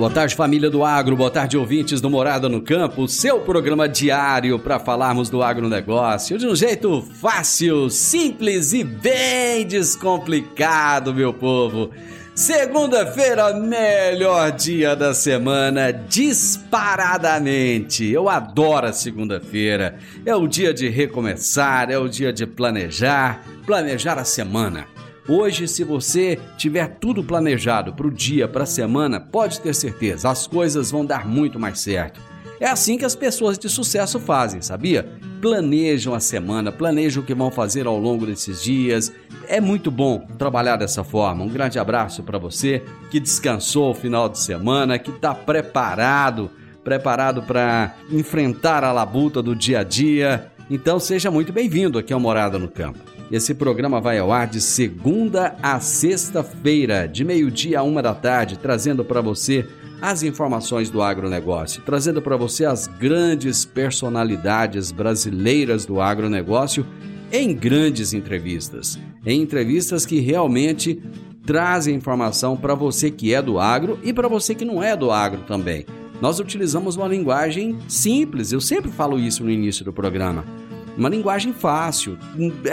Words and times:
Boa 0.00 0.10
tarde, 0.10 0.34
família 0.34 0.68
do 0.70 0.82
agro. 0.82 1.14
Boa 1.14 1.30
tarde, 1.30 1.58
ouvintes 1.58 2.00
do 2.00 2.08
Morada 2.08 2.48
no 2.48 2.62
Campo. 2.62 3.06
Seu 3.06 3.40
programa 3.40 3.86
diário 3.86 4.58
para 4.58 4.78
falarmos 4.78 5.28
do 5.28 5.42
agronegócio 5.42 6.38
de 6.38 6.46
um 6.46 6.56
jeito 6.56 7.06
fácil, 7.20 7.90
simples 7.90 8.72
e 8.72 8.82
bem 8.82 9.66
descomplicado, 9.66 11.12
meu 11.12 11.34
povo. 11.34 11.90
Segunda-feira, 12.34 13.52
melhor 13.52 14.52
dia 14.52 14.96
da 14.96 15.12
semana, 15.12 15.92
disparadamente. 15.92 18.10
Eu 18.10 18.30
adoro 18.30 18.86
a 18.86 18.94
segunda-feira. 18.94 19.98
É 20.24 20.34
o 20.34 20.48
dia 20.48 20.72
de 20.72 20.88
recomeçar, 20.88 21.90
é 21.90 21.98
o 21.98 22.08
dia 22.08 22.32
de 22.32 22.46
planejar, 22.46 23.44
planejar 23.66 24.18
a 24.18 24.24
semana. 24.24 24.86
Hoje, 25.28 25.68
se 25.68 25.84
você 25.84 26.38
tiver 26.56 26.96
tudo 26.98 27.22
planejado 27.22 27.92
para 27.92 28.06
o 28.06 28.10
dia, 28.10 28.48
para 28.48 28.64
a 28.64 28.66
semana, 28.66 29.20
pode 29.20 29.60
ter 29.60 29.74
certeza, 29.74 30.30
as 30.30 30.46
coisas 30.46 30.90
vão 30.90 31.04
dar 31.04 31.26
muito 31.26 31.58
mais 31.58 31.80
certo. 31.80 32.20
É 32.60 32.68
assim 32.68 32.98
que 32.98 33.06
as 33.06 33.14
pessoas 33.14 33.58
de 33.58 33.70
sucesso 33.70 34.20
fazem, 34.20 34.60
sabia? 34.60 35.08
Planejam 35.40 36.12
a 36.12 36.20
semana, 36.20 36.70
planejam 36.70 37.22
o 37.22 37.26
que 37.26 37.34
vão 37.34 37.50
fazer 37.50 37.86
ao 37.86 37.98
longo 37.98 38.26
desses 38.26 38.62
dias. 38.62 39.10
É 39.48 39.62
muito 39.62 39.90
bom 39.90 40.26
trabalhar 40.36 40.76
dessa 40.76 41.02
forma. 41.02 41.42
Um 41.42 41.48
grande 41.48 41.78
abraço 41.78 42.22
para 42.22 42.36
você 42.36 42.82
que 43.10 43.18
descansou 43.18 43.90
o 43.90 43.94
final 43.94 44.28
de 44.28 44.38
semana, 44.38 44.98
que 44.98 45.10
está 45.10 45.34
preparado, 45.34 46.50
preparado 46.84 47.42
para 47.42 47.94
enfrentar 48.10 48.84
a 48.84 48.92
labuta 48.92 49.42
do 49.42 49.56
dia 49.56 49.80
a 49.80 49.82
dia. 49.82 50.52
Então 50.68 51.00
seja 51.00 51.30
muito 51.30 51.54
bem-vindo 51.54 51.98
aqui 51.98 52.12
ao 52.12 52.20
Morada 52.20 52.58
no 52.58 52.68
Campo. 52.68 53.19
Esse 53.30 53.54
programa 53.54 54.00
vai 54.00 54.18
ao 54.18 54.32
ar 54.32 54.48
de 54.48 54.60
segunda 54.60 55.54
a 55.62 55.78
sexta-feira, 55.78 57.06
de 57.06 57.24
meio-dia 57.24 57.78
a 57.78 57.82
uma 57.84 58.02
da 58.02 58.12
tarde, 58.12 58.58
trazendo 58.58 59.04
para 59.04 59.20
você 59.20 59.64
as 60.02 60.24
informações 60.24 60.90
do 60.90 61.00
agronegócio, 61.00 61.80
trazendo 61.86 62.20
para 62.20 62.36
você 62.36 62.64
as 62.64 62.88
grandes 62.88 63.64
personalidades 63.64 64.90
brasileiras 64.90 65.86
do 65.86 66.00
agronegócio 66.00 66.84
em 67.30 67.54
grandes 67.54 68.12
entrevistas. 68.12 68.98
Em 69.24 69.40
entrevistas 69.40 70.04
que 70.04 70.18
realmente 70.18 71.00
trazem 71.46 71.94
informação 71.94 72.56
para 72.56 72.74
você 72.74 73.12
que 73.12 73.32
é 73.32 73.40
do 73.40 73.60
agro 73.60 73.96
e 74.02 74.12
para 74.12 74.26
você 74.26 74.56
que 74.56 74.64
não 74.64 74.82
é 74.82 74.96
do 74.96 75.12
agro 75.12 75.42
também. 75.46 75.86
Nós 76.20 76.40
utilizamos 76.40 76.96
uma 76.96 77.06
linguagem 77.06 77.78
simples, 77.86 78.50
eu 78.50 78.60
sempre 78.60 78.90
falo 78.90 79.20
isso 79.20 79.44
no 79.44 79.50
início 79.50 79.84
do 79.84 79.92
programa. 79.92 80.44
Uma 81.00 81.08
linguagem 81.08 81.54
fácil. 81.54 82.18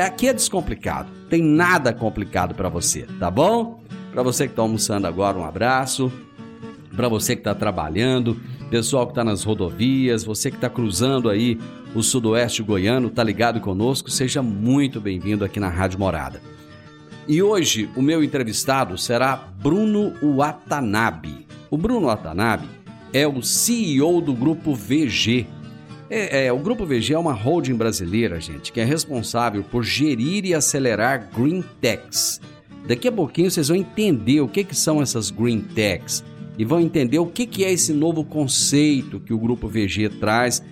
Aqui 0.06 0.28
é 0.28 0.34
descomplicado. 0.34 1.08
Tem 1.30 1.42
nada 1.42 1.94
complicado 1.94 2.54
para 2.54 2.68
você, 2.68 3.08
tá 3.18 3.32
bom? 3.32 3.82
Para 4.12 4.22
você 4.22 4.48
que 4.48 4.52
está 4.52 4.62
almoçando 4.62 5.08
agora, 5.08 5.38
um 5.38 5.46
abraço 5.46 6.12
para 6.94 7.08
você 7.08 7.38
que 7.38 7.40
está 7.40 7.56
trabalhando, 7.56 8.38
pessoal 8.70 9.06
que 9.06 9.14
está 9.14 9.24
nas 9.24 9.46
rodovias, 9.46 10.26
você 10.26 10.52
que 10.52 10.58
está 10.58 10.70
cruzando 10.70 11.30
aí 11.30 11.58
o 11.96 12.04
sudoeste 12.04 12.62
goiano, 12.62 13.10
tá 13.10 13.24
ligado 13.24 13.62
conosco, 13.62 14.12
seja 14.12 14.42
muito 14.42 15.00
bem-vindo 15.00 15.46
aqui 15.46 15.58
na 15.58 15.70
Rádio 15.70 15.98
Morada. 15.98 16.42
E 17.30 17.42
hoje 17.42 17.90
o 17.96 18.02
meu 18.02 18.22
entrevistado 18.22 18.98
será 18.98 19.38
Bruno 19.38 20.14
Watanabe. 20.36 21.48
O 21.70 21.78
Bruno 21.78 22.08
Watanabe 22.08 22.68
é 23.14 23.26
o 23.26 23.42
CEO 23.42 24.20
do 24.20 24.34
grupo 24.34 24.76
VG. 24.76 25.48
É, 26.10 26.46
é, 26.46 26.54
o 26.54 26.58
grupo 26.58 26.86
VG 26.86 27.14
é 27.14 27.20
uma 27.20 27.34
holding 27.34 27.76
brasileira, 27.76 28.40
gente, 28.40 28.72
que 28.72 28.80
é 28.80 28.86
responsável 28.86 29.64
por 29.64 29.84
gerir 29.84 30.46
e 30.46 30.54
acelerar 30.54 31.30
green 31.36 31.64
techs. 31.82 32.40
Daqui 32.88 33.10
a 33.10 33.12
pouquinho 33.12 33.52
vocês 33.52 33.68
vão 33.68 33.76
entender 33.76 34.40
o 34.40 34.48
que, 34.48 34.64
que 34.64 34.76
são 34.76 35.02
essas 35.02 35.30
green 35.30 35.60
techs 35.60 36.24
e 36.58 36.64
vão 36.64 36.80
entender 36.80 37.20
o 37.20 37.26
que 37.26 37.66
é 37.66 37.72
esse 37.72 37.92
novo 37.92 38.24
conceito 38.24 39.20
que 39.20 39.34
o 39.34 39.38
Grupo 39.38 39.68
VG 39.68 40.10
traz 40.20 40.64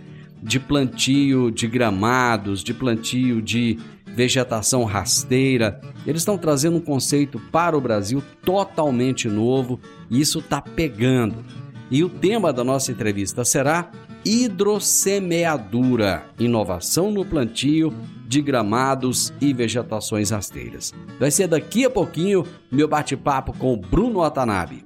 de 0.42 0.60
plantio 0.60 1.52
de 1.52 1.68
gramados, 1.68 2.64
de 2.64 2.74
plantio 2.74 3.42
de 3.42 3.78
vegetação 4.06 4.86
rasteira. 4.86 5.82
Eles 6.08 6.22
estão 6.22 6.38
trazendo 6.38 6.78
um 6.78 6.82
conceito 6.82 7.40
para 7.52 7.78
o 7.78 7.82
Brasil 7.82 8.24
totalmente 8.44 9.28
novo 9.28 9.80
e 10.10 10.22
isso 10.22 10.40
está 10.40 10.62
pegando. 10.62 11.44
E 11.92 12.04
o 12.04 12.10
tema 12.10 12.54
da 12.54 12.64
nossa 12.64 12.92
entrevista 12.92 13.44
será 13.44 13.92
hidrosemeadura, 14.26 16.26
inovação 16.40 17.12
no 17.12 17.24
plantio 17.24 17.94
de 18.28 18.42
gramados 18.42 19.32
e 19.40 19.54
vegetações 19.54 20.32
rasteiras. 20.32 20.92
Vai 21.20 21.30
ser 21.30 21.48
daqui 21.48 21.86
a 21.86 21.90
pouquinho 21.90 22.44
meu 22.72 22.88
bate-papo 22.88 23.56
com 23.58 23.74
o 23.74 23.78
Bruno 23.78 24.22
Watanabe. 24.22 24.84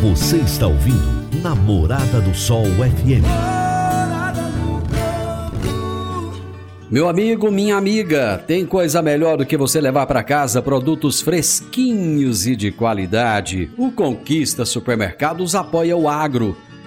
Você 0.00 0.38
está 0.38 0.66
ouvindo 0.66 1.18
Namorada 1.42 2.20
do 2.20 2.34
Sol 2.34 2.64
FM. 2.64 3.26
Meu 6.90 7.06
amigo, 7.06 7.50
minha 7.50 7.76
amiga, 7.76 8.42
tem 8.46 8.64
coisa 8.64 9.02
melhor 9.02 9.36
do 9.36 9.44
que 9.44 9.58
você 9.58 9.78
levar 9.78 10.06
para 10.06 10.22
casa 10.22 10.62
produtos 10.62 11.20
fresquinhos 11.20 12.46
e 12.46 12.56
de 12.56 12.72
qualidade. 12.72 13.70
O 13.76 13.92
Conquista 13.92 14.64
Supermercados 14.64 15.54
apoia 15.54 15.94
o 15.94 16.08
agro 16.08 16.56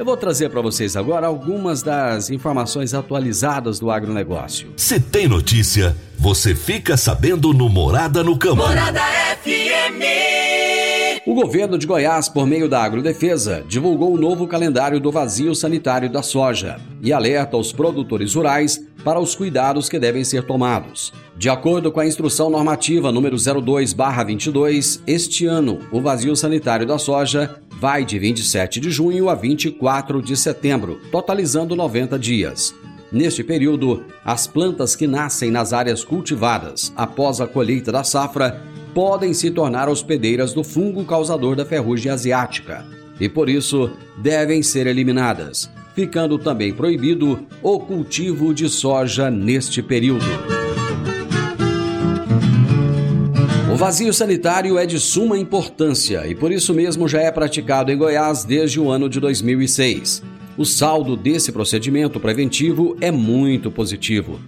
Eu 0.00 0.04
vou 0.06 0.16
trazer 0.16 0.48
para 0.48 0.62
vocês 0.62 0.96
agora 0.96 1.26
algumas 1.26 1.82
das 1.82 2.30
informações 2.30 2.94
atualizadas 2.94 3.78
do 3.78 3.90
agronegócio. 3.90 4.72
Se 4.74 4.98
tem 4.98 5.28
notícia, 5.28 5.94
você 6.18 6.54
fica 6.54 6.96
sabendo 6.96 7.52
no 7.52 7.68
Morada 7.68 8.24
no 8.24 8.38
Campo. 8.38 8.66
Morada 8.66 9.02
FM. 9.42 10.79
O 11.30 11.34
governo 11.34 11.78
de 11.78 11.86
Goiás, 11.86 12.28
por 12.28 12.44
meio 12.44 12.68
da 12.68 12.82
Agrodefesa, 12.82 13.64
divulgou 13.68 14.12
o 14.12 14.18
novo 14.18 14.48
calendário 14.48 14.98
do 14.98 15.12
vazio 15.12 15.54
sanitário 15.54 16.10
da 16.10 16.24
soja 16.24 16.80
e 17.00 17.12
alerta 17.12 17.56
os 17.56 17.72
produtores 17.72 18.34
rurais 18.34 18.84
para 19.04 19.20
os 19.20 19.36
cuidados 19.36 19.88
que 19.88 19.96
devem 19.96 20.24
ser 20.24 20.42
tomados. 20.42 21.12
De 21.36 21.48
acordo 21.48 21.92
com 21.92 22.00
a 22.00 22.06
instrução 22.06 22.50
normativa 22.50 23.12
número 23.12 23.36
02/22, 23.36 25.00
este 25.06 25.46
ano 25.46 25.78
o 25.92 26.00
vazio 26.00 26.34
sanitário 26.34 26.84
da 26.84 26.98
soja 26.98 27.60
vai 27.78 28.04
de 28.04 28.18
27 28.18 28.80
de 28.80 28.90
junho 28.90 29.28
a 29.28 29.36
24 29.36 30.20
de 30.20 30.36
setembro, 30.36 30.98
totalizando 31.12 31.76
90 31.76 32.18
dias. 32.18 32.74
Neste 33.12 33.44
período, 33.44 34.02
as 34.24 34.48
plantas 34.48 34.96
que 34.96 35.06
nascem 35.06 35.48
nas 35.48 35.72
áreas 35.72 36.02
cultivadas 36.02 36.92
após 36.96 37.40
a 37.40 37.46
colheita 37.46 37.92
da 37.92 38.02
safra 38.02 38.69
podem 38.94 39.32
se 39.32 39.50
tornar 39.50 39.88
hospedeiras 39.88 40.52
do 40.52 40.62
fungo 40.62 41.04
causador 41.04 41.56
da 41.56 41.64
ferrugem 41.64 42.10
asiática 42.10 42.84
e, 43.20 43.28
por 43.28 43.48
isso, 43.48 43.90
devem 44.18 44.62
ser 44.62 44.86
eliminadas, 44.86 45.70
ficando 45.94 46.38
também 46.38 46.72
proibido 46.72 47.46
o 47.62 47.80
cultivo 47.80 48.54
de 48.54 48.68
soja 48.68 49.30
neste 49.30 49.82
período. 49.82 50.24
O 53.72 53.76
vazio 53.76 54.12
sanitário 54.12 54.76
é 54.78 54.84
de 54.84 54.98
suma 54.98 55.38
importância 55.38 56.26
e 56.26 56.34
por 56.34 56.50
isso 56.50 56.74
mesmo 56.74 57.06
já 57.06 57.20
é 57.20 57.30
praticado 57.30 57.92
em 57.92 57.96
Goiás 57.96 58.44
desde 58.44 58.80
o 58.80 58.90
ano 58.90 59.08
de 59.08 59.20
2006. 59.20 60.22
O 60.58 60.64
saldo 60.64 61.16
desse 61.16 61.52
procedimento 61.52 62.18
preventivo 62.18 62.96
é 63.00 63.10
muito 63.10 63.70
positivo. 63.70 64.38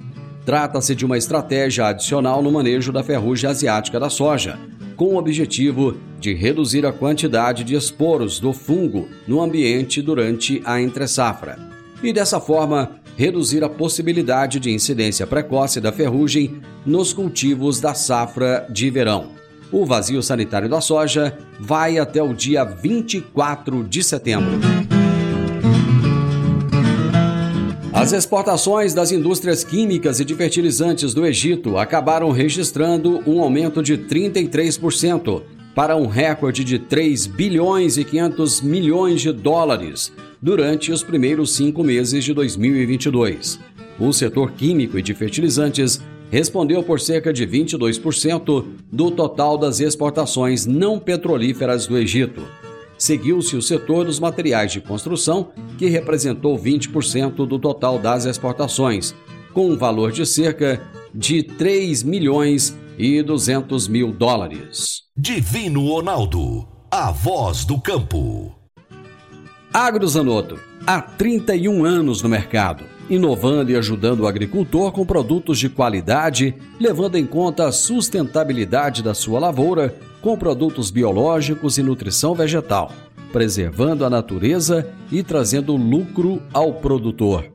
Trata-se 0.44 0.94
de 0.94 1.05
uma 1.05 1.17
estratégia 1.17 1.87
adicional 1.87 2.43
no 2.43 2.50
manejo 2.50 2.93
da 2.93 3.05
ferrugem 3.05 3.49
asiática 3.49 4.00
da 4.00 4.11
soja, 4.11 4.59
com 4.97 5.15
o 5.15 5.17
objetivo 5.17 5.97
de 6.19 6.35
reduzir 6.35 6.85
a 6.85 6.93
quantidade 6.93 7.65
de 7.65 7.75
esporos 7.75 8.41
do 8.41 8.53
fungo 8.53 9.09
no 9.27 9.41
ambiente 9.41 10.03
durante 10.03 10.61
a 10.65 10.81
entre-safra. 10.81 11.59
E 12.03 12.12
dessa 12.12 12.41
forma, 12.41 13.00
reduzir 13.17 13.62
a 13.62 13.69
possibilidade 13.69 14.59
de 14.59 14.71
incidência 14.71 15.27
precoce 15.27 15.81
da 15.81 15.93
ferrugem 15.93 16.61
nos 16.85 17.12
cultivos 17.12 17.81
da 17.81 17.94
safra 17.94 18.67
de 18.69 18.91
verão. 18.91 19.31
O 19.71 19.87
vazio 19.87 20.23
sanitário 20.23 20.69
da 20.69 20.81
soja 20.81 21.39
vai 21.59 21.99
até 21.99 22.23
o 22.23 22.35
dia 22.35 22.65
24 22.65 23.85
de 23.85 24.03
setembro. 24.03 24.81
As 28.03 28.13
exportações 28.13 28.93
das 28.93 29.13
indústrias 29.13 29.63
químicas 29.63 30.19
e 30.19 30.25
de 30.25 30.35
fertilizantes 30.35 31.15
do 31.15 31.25
Egito 31.25 31.79
acabaram 31.79 32.33
registrando 32.33 33.23
um 33.25 33.41
aumento 33.41 33.81
de 33.81 33.97
33% 33.97 35.41
para 35.73 35.95
um 35.95 36.09
recorde 36.09 36.65
de 36.65 36.81
3 36.81 37.29
bilhões 37.29 37.97
e 37.97 38.05
500 38.05 38.61
milhões 38.61 39.21
de 39.21 39.31
dólares 39.31 40.13
durante 40.43 40.91
os 40.91 41.05
primeiros 41.05 41.55
cinco 41.55 41.85
meses 41.85 42.25
de 42.25 42.35
2022. 42.35 43.61
O 44.01 44.13
setor 44.13 44.51
químico 44.51 44.99
e 44.99 45.03
de 45.03 45.15
fertilizantes 45.15 46.01
respondeu 46.29 46.83
por 46.83 46.99
cerca 46.99 47.33
de 47.33 47.47
22% 47.47 48.65
do 48.91 49.13
total 49.13 49.57
das 49.57 49.79
exportações 49.79 50.67
não 50.67 50.99
petrolíferas 50.99 51.87
do 51.87 51.97
Egito 51.97 52.43
seguiu-se 53.03 53.57
o 53.57 53.63
setor 53.63 54.05
dos 54.05 54.21
materiais 54.21 54.71
de 54.71 54.81
construção, 54.81 55.49
que 55.77 55.89
representou 55.89 56.57
20% 56.57 57.47
do 57.47 57.59
total 57.59 57.99
das 57.99 58.27
exportações, 58.27 59.13
com 59.53 59.71
um 59.71 59.77
valor 59.77 60.13
de 60.13 60.25
cerca 60.25 60.81
de 61.13 61.43
3 61.43 62.05
milhões 62.05 62.77
e 62.97 63.21
200 63.21 63.89
mil 63.89 64.13
dólares. 64.13 65.03
Divino 65.17 65.89
Ronaldo, 65.89 66.69
a 66.89 67.11
voz 67.11 67.65
do 67.65 67.81
campo. 67.81 68.55
Agrozanoto, 69.75 70.61
há 70.87 71.01
31 71.01 71.85
anos 71.85 72.23
no 72.23 72.29
mercado, 72.29 72.85
inovando 73.11 73.73
e 73.73 73.77
ajudando 73.77 74.21
o 74.21 74.27
agricultor 74.29 74.93
com 74.93 75.05
produtos 75.05 75.59
de 75.59 75.69
qualidade, 75.69 76.55
levando 76.79 77.17
em 77.17 77.27
conta 77.27 77.67
a 77.67 77.73
sustentabilidade 77.73 79.03
da 79.03 79.13
sua 79.13 79.41
lavoura 79.41 79.93
com 80.23 80.39
produtos 80.39 80.91
biológicos 80.91 81.77
e 81.77 81.83
nutrição 81.83 82.35
vegetal, 82.35 82.91
preservando 83.33 84.07
a 84.07 84.11
natureza 84.11 84.89
e 85.11 85.23
trazendo 85.23 85.77
lucro 85.77 86.41
ao 86.55 86.73
produtor. 86.75 87.53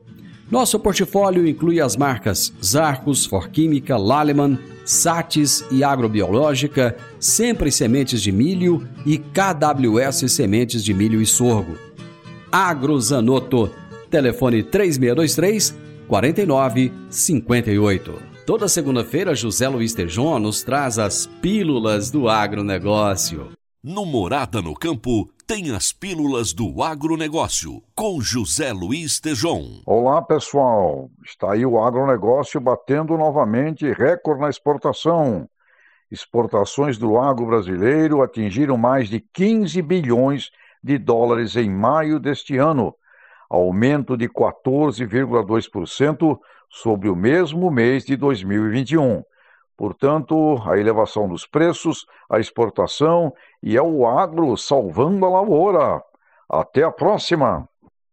Nosso 0.50 0.78
portfólio 0.78 1.46
inclui 1.46 1.78
as 1.80 1.96
marcas 1.96 2.52
Zarcos, 2.64 3.26
Forquímica, 3.26 3.96
Laleman, 3.96 4.58
Satis 4.84 5.64
e 5.70 5.82
Agrobiológica, 5.84 6.96
Sempre 7.18 7.72
Sementes 7.72 8.22
de 8.22 8.32
Milho 8.32 8.88
e 9.04 9.18
KWS 9.18 10.30
Sementes 10.30 10.82
de 10.84 10.94
Milho 10.94 11.20
e 11.20 11.26
Sorgo. 11.26 11.76
Agrozanoto, 12.50 13.70
telefone 14.10 14.62
3623 14.62 15.76
4958. 16.06 18.37
Toda 18.48 18.64
segunda-feira, 18.66 19.34
José 19.34 19.68
Luiz 19.68 19.92
Tejon 19.92 20.38
nos 20.38 20.62
traz 20.62 20.98
as 20.98 21.26
pílulas 21.26 22.10
do 22.10 22.30
agronegócio. 22.30 23.52
No 23.84 24.06
Morada 24.06 24.62
no 24.62 24.72
Campo, 24.72 25.28
tem 25.46 25.76
as 25.76 25.92
pílulas 25.92 26.54
do 26.54 26.82
agronegócio, 26.82 27.82
com 27.94 28.22
José 28.22 28.72
Luiz 28.72 29.20
Tejon. 29.20 29.82
Olá, 29.84 30.22
pessoal. 30.22 31.10
Está 31.22 31.52
aí 31.52 31.66
o 31.66 31.78
agronegócio 31.78 32.58
batendo 32.58 33.18
novamente 33.18 33.92
recorde 33.92 34.40
na 34.40 34.48
exportação. 34.48 35.46
Exportações 36.10 36.96
do 36.96 37.18
agro 37.18 37.44
brasileiro 37.44 38.22
atingiram 38.22 38.78
mais 38.78 39.10
de 39.10 39.20
15 39.20 39.82
bilhões 39.82 40.50
de 40.82 40.96
dólares 40.96 41.54
em 41.54 41.68
maio 41.68 42.18
deste 42.18 42.56
ano, 42.56 42.94
aumento 43.50 44.16
de 44.16 44.26
14,2% 44.26 46.38
sobre 46.70 47.08
o 47.08 47.16
mesmo 47.16 47.70
mês 47.70 48.04
de 48.04 48.16
2021. 48.16 49.22
Portanto, 49.76 50.60
a 50.66 50.76
elevação 50.78 51.28
dos 51.28 51.46
preços, 51.46 52.04
a 52.28 52.40
exportação 52.40 53.32
e 53.62 53.76
é 53.76 53.82
o 53.82 54.06
agro 54.06 54.56
salvando 54.56 55.24
a 55.24 55.30
lavoura. 55.30 56.02
Até 56.50 56.82
a 56.82 56.90
próxima! 56.90 57.68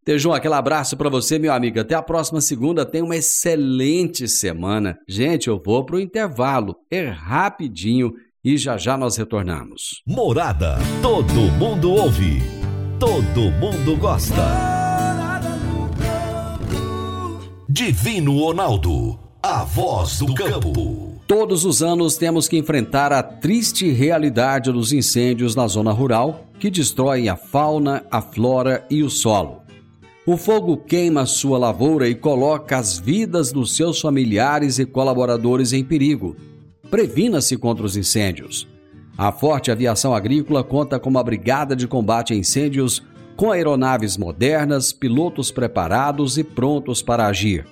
Tejão, 0.06 0.32
aquele 0.32 0.54
abraço 0.54 0.96
para 0.96 1.10
você, 1.10 1.40
meu 1.40 1.52
amigo. 1.52 1.80
Até 1.80 1.96
a 1.96 2.02
próxima 2.04 2.40
segunda. 2.40 2.86
Tenha 2.86 3.04
uma 3.04 3.16
excelente 3.16 4.28
semana. 4.28 5.00
Gente, 5.10 5.48
eu 5.48 5.60
vou 5.60 5.84
para 5.84 5.96
o 5.96 6.00
intervalo. 6.00 6.76
É 6.92 7.08
rapidinho 7.08 8.14
e 8.44 8.56
já 8.56 8.78
já 8.78 8.96
nós 8.96 9.18
retornamos. 9.18 10.04
Morada. 10.06 10.76
Todo 11.02 11.34
mundo 11.58 11.92
ouve. 11.92 12.44
Todo 13.00 13.50
mundo 13.60 13.98
gosta. 13.98 14.75
Divino 17.78 18.40
Ronaldo, 18.40 19.20
a 19.44 19.66
voz 19.66 20.20
do 20.20 20.34
campo. 20.34 21.20
Todos 21.28 21.66
os 21.66 21.84
anos 21.84 22.16
temos 22.16 22.48
que 22.48 22.58
enfrentar 22.58 23.12
a 23.12 23.22
triste 23.22 23.92
realidade 23.92 24.72
dos 24.72 24.94
incêndios 24.94 25.58
na 25.58 25.68
zona 25.68 25.92
rural 25.92 26.46
que 26.58 26.70
destroem 26.70 27.28
a 27.28 27.36
fauna, 27.36 28.06
a 28.10 28.22
flora 28.22 28.86
e 28.90 29.04
o 29.04 29.10
solo. 29.10 29.62
O 30.26 30.38
fogo 30.38 30.78
queima 30.78 31.26
sua 31.26 31.58
lavoura 31.58 32.08
e 32.08 32.16
coloca 32.16 32.78
as 32.78 32.98
vidas 32.98 33.52
dos 33.52 33.76
seus 33.76 34.00
familiares 34.00 34.80
e 34.80 34.86
colaboradores 34.86 35.74
em 35.74 35.84
perigo. 35.84 36.38
Previna-se 36.90 37.58
contra 37.58 37.86
os 37.86 37.98
incêndios. 37.98 38.66
A 39.18 39.34
Forte 39.34 39.70
Aviação 39.70 40.16
Agrícola 40.16 40.64
conta 40.64 40.98
com 40.98 41.10
uma 41.10 41.22
brigada 41.22 41.76
de 41.76 41.90
combate 41.90 42.32
a 42.32 42.38
incêndios 42.38 43.04
com 43.36 43.52
aeronaves 43.52 44.18
modernas, 44.18 44.94
pilotos 44.94 45.52
preparados 45.52 46.38
e 46.38 46.44
prontos 46.44 47.02
para 47.02 47.28
agir. 47.28 47.66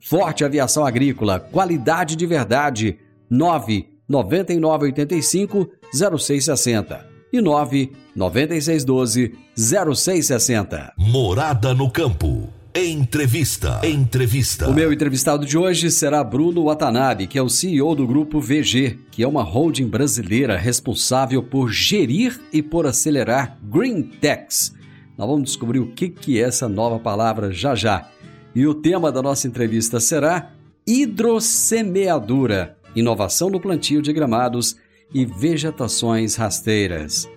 Forte 0.00 0.44
Aviação 0.44 0.84
Agrícola, 0.84 1.38
qualidade 1.38 2.16
de 2.16 2.26
verdade. 2.26 2.98
9 3.30 3.86
9985 4.08 5.70
0660 5.92 7.06
e 7.32 7.40
9 7.40 7.92
9612 8.14 9.32
0660. 9.56 10.92
Morada 10.98 11.72
no 11.72 11.90
campo. 11.90 12.48
Entrevista. 12.74 13.80
Entrevista. 13.84 14.68
O 14.68 14.74
meu 14.74 14.92
entrevistado 14.92 15.44
de 15.44 15.58
hoje 15.58 15.90
será 15.90 16.24
Bruno 16.24 16.64
Watanabe, 16.64 17.26
que 17.26 17.38
é 17.38 17.42
o 17.42 17.48
CEO 17.48 17.94
do 17.94 18.06
grupo 18.06 18.40
VG, 18.40 18.98
que 19.10 19.22
é 19.22 19.28
uma 19.28 19.42
holding 19.42 19.88
brasileira 19.88 20.56
responsável 20.56 21.42
por 21.42 21.70
gerir 21.70 22.40
e 22.50 22.62
por 22.62 22.86
acelerar 22.86 23.58
Green 23.62 24.02
Techs 24.02 24.72
nós 25.16 25.28
vamos 25.28 25.44
descobrir 25.44 25.78
o 25.78 25.92
que, 25.92 26.08
que 26.08 26.40
é 26.40 26.44
essa 26.44 26.68
nova 26.68 26.98
palavra 26.98 27.52
já 27.52 27.74
já. 27.74 28.08
E 28.54 28.66
o 28.66 28.74
tema 28.74 29.10
da 29.10 29.22
nossa 29.22 29.46
entrevista 29.46 30.00
será 30.00 30.50
hidrossemeadura, 30.86 32.76
inovação 32.94 33.48
no 33.48 33.60
plantio 33.60 34.02
de 34.02 34.12
gramados 34.12 34.76
e 35.14 35.24
vegetações 35.24 36.34
rasteiras. 36.34 37.30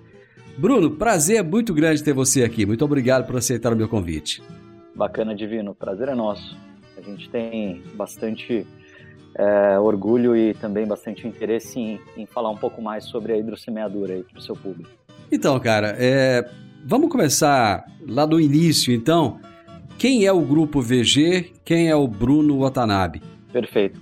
Bruno, 0.57 0.91
prazer 0.91 1.43
muito 1.43 1.73
grande 1.73 2.03
ter 2.03 2.13
você 2.13 2.43
aqui. 2.43 2.65
Muito 2.65 2.83
obrigado 2.85 3.25
por 3.25 3.35
aceitar 3.35 3.73
o 3.73 3.75
meu 3.75 3.89
convite. 3.89 4.41
Bacana, 4.95 5.35
Divino. 5.35 5.75
Prazer 5.75 6.07
é 6.07 6.15
nosso. 6.15 6.57
A 6.97 7.01
gente 7.01 7.29
tem 7.29 7.83
bastante 7.93 8.65
é, 9.37 9.77
orgulho 9.77 10.35
e 10.35 10.53
também 10.53 10.87
bastante 10.87 11.27
interesse 11.27 11.77
em, 11.77 11.99
em, 12.15 12.25
falar 12.25 12.49
um 12.49 12.55
pouco 12.55 12.81
mais 12.81 13.03
sobre 13.03 13.33
a 13.33 13.37
hidrossemeadura 13.37 14.13
aí 14.13 14.23
para 14.23 14.39
o 14.39 14.41
seu 14.41 14.55
público. 14.55 14.89
Então, 15.29 15.59
cara, 15.59 15.95
é, 15.99 16.49
Vamos 16.87 17.09
começar 17.09 17.83
lá 18.07 18.27
do 18.27 18.39
início, 18.39 18.93
então. 18.93 19.39
Quem 19.97 20.27
é 20.27 20.31
o 20.31 20.39
grupo 20.39 20.83
VG? 20.83 21.51
Quem 21.65 21.89
é 21.89 21.95
o 21.95 22.07
Bruno 22.07 22.59
Watanabe? 22.59 23.23
Perfeito. 23.51 23.99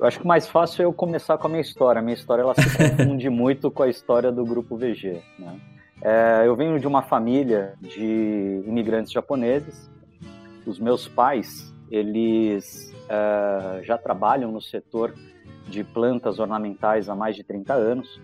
Eu 0.00 0.06
acho 0.06 0.18
que 0.18 0.24
o 0.24 0.26
mais 0.26 0.48
fácil 0.48 0.80
é 0.80 0.84
eu 0.86 0.94
começar 0.94 1.36
com 1.36 1.46
a 1.46 1.50
minha 1.50 1.60
história. 1.60 1.98
A 1.98 2.02
minha 2.02 2.14
história 2.14 2.40
ela 2.40 2.54
se 2.54 2.64
confunde 2.74 3.28
muito 3.28 3.70
com 3.70 3.82
a 3.82 3.88
história 3.90 4.32
do 4.32 4.46
grupo 4.46 4.78
VG. 4.78 5.20
Né? 5.38 5.60
É, 6.00 6.44
eu 6.46 6.56
venho 6.56 6.80
de 6.80 6.86
uma 6.86 7.02
família 7.02 7.74
de 7.82 8.62
imigrantes 8.66 9.12
japoneses. 9.12 9.90
Os 10.64 10.78
meus 10.78 11.06
pais, 11.06 11.70
eles 11.90 12.94
é, 13.10 13.82
já 13.84 13.98
trabalham 13.98 14.50
no 14.50 14.62
setor 14.62 15.14
de 15.68 15.84
plantas 15.84 16.38
ornamentais 16.38 17.10
há 17.10 17.14
mais 17.14 17.36
de 17.36 17.44
30 17.44 17.74
anos. 17.74 18.22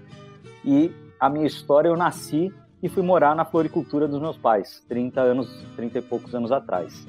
E 0.64 0.90
a 1.20 1.28
minha 1.28 1.46
história, 1.46 1.88
eu 1.88 1.96
nasci 1.96 2.50
e 2.82 2.88
fui 2.88 3.02
morar 3.02 3.35
na 3.35 3.44
floricultura 3.44 4.06
dos 4.06 4.20
meus 4.20 4.37
pais, 4.37 4.82
30 4.88 5.20
anos, 5.20 5.64
30 5.76 5.99
e 5.99 6.02
poucos 6.02 6.35
anos 6.35 6.52
atrás. 6.52 7.06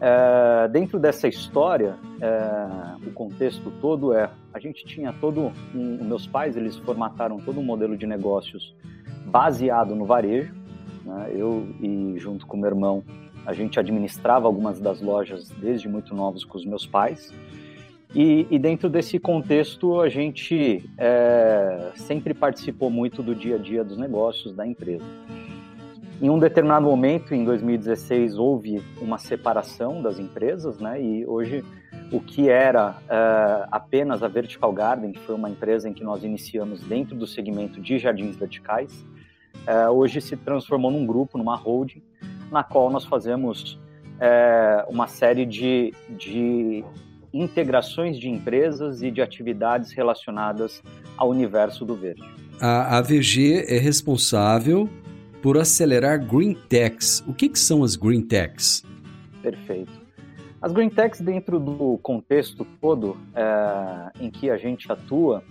É, 0.00 0.66
dentro 0.68 0.98
dessa 0.98 1.28
história, 1.28 1.96
é, 2.20 3.06
o 3.06 3.12
contexto 3.12 3.70
todo 3.82 4.14
é, 4.14 4.30
a 4.54 4.58
gente 4.58 4.84
tinha 4.86 5.12
todo, 5.12 5.52
um, 5.74 6.04
meus 6.04 6.26
pais 6.26 6.56
eles 6.56 6.76
formataram 6.76 7.38
todo 7.38 7.60
um 7.60 7.62
modelo 7.62 7.98
de 7.98 8.06
negócios 8.06 8.74
baseado 9.26 9.94
no 9.94 10.06
varejo, 10.06 10.54
né? 11.04 11.32
eu 11.34 11.68
e 11.80 12.14
junto 12.18 12.46
com 12.46 12.56
meu 12.56 12.70
irmão 12.70 13.04
A 13.44 13.52
gente 13.52 13.78
administrava 13.78 14.46
algumas 14.46 14.80
das 14.80 15.02
lojas 15.02 15.50
desde 15.50 15.88
muito 15.88 16.14
novos 16.14 16.44
com 16.44 16.56
os 16.56 16.64
meus 16.64 16.86
pais. 16.86 17.32
E, 18.14 18.46
e 18.50 18.58
dentro 18.58 18.88
desse 18.88 19.18
contexto, 19.18 20.00
a 20.00 20.08
gente 20.08 20.84
é, 20.98 21.92
sempre 21.94 22.34
participou 22.34 22.90
muito 22.90 23.22
do 23.22 23.34
dia 23.34 23.54
a 23.54 23.58
dia 23.58 23.84
dos 23.84 23.96
negócios 23.96 24.54
da 24.54 24.66
empresa. 24.66 25.04
Em 26.20 26.28
um 26.28 26.38
determinado 26.38 26.84
momento, 26.84 27.34
em 27.34 27.44
2016, 27.44 28.36
houve 28.36 28.82
uma 29.00 29.16
separação 29.16 30.02
das 30.02 30.18
empresas, 30.18 30.78
né? 30.78 31.00
E 31.00 31.24
hoje 31.24 31.64
o 32.12 32.20
que 32.20 32.48
era 32.48 32.90
uh, 32.90 33.68
apenas 33.70 34.22
a 34.22 34.28
Vertical 34.28 34.72
Garden, 34.72 35.12
que 35.12 35.20
foi 35.20 35.34
uma 35.34 35.48
empresa 35.48 35.88
em 35.88 35.94
que 35.94 36.02
nós 36.02 36.24
iniciamos 36.24 36.80
dentro 36.82 37.16
do 37.16 37.26
segmento 37.26 37.80
de 37.80 37.98
jardins 37.98 38.36
verticais, 38.36 38.92
uh, 39.66 39.90
hoje 39.92 40.20
se 40.20 40.36
transformou 40.36 40.90
num 40.90 41.06
grupo, 41.06 41.38
numa 41.38 41.56
holding, 41.56 42.02
na 42.50 42.64
qual 42.64 42.90
nós 42.90 43.04
fazemos 43.04 43.74
uh, 44.16 44.90
uma 44.90 45.06
série 45.06 45.46
de, 45.46 45.94
de 46.10 46.84
integrações 47.32 48.18
de 48.18 48.28
empresas 48.28 49.02
e 49.02 49.10
de 49.10 49.22
atividades 49.22 49.92
relacionadas 49.92 50.82
ao 51.16 51.30
universo 51.30 51.84
do 51.84 51.94
verde. 51.94 52.22
A, 52.60 52.98
a 52.98 53.00
VG 53.00 53.64
é 53.68 53.78
responsável 53.78 54.88
por 55.40 55.56
acelerar 55.56 56.18
green 56.24 56.54
techs. 56.68 57.24
O 57.26 57.32
que, 57.32 57.48
que 57.48 57.58
são 57.58 57.82
as 57.82 57.96
green 57.96 58.22
techs? 58.22 58.84
Perfeito. 59.42 60.00
As 60.60 60.72
green 60.72 60.90
techs, 60.90 61.20
dentro 61.20 61.58
do 61.58 61.98
contexto 62.02 62.66
todo 62.80 63.16
é, 63.34 64.24
em 64.24 64.30
que 64.30 64.50
a 64.50 64.58
gente 64.58 64.90
atua, 64.92 65.42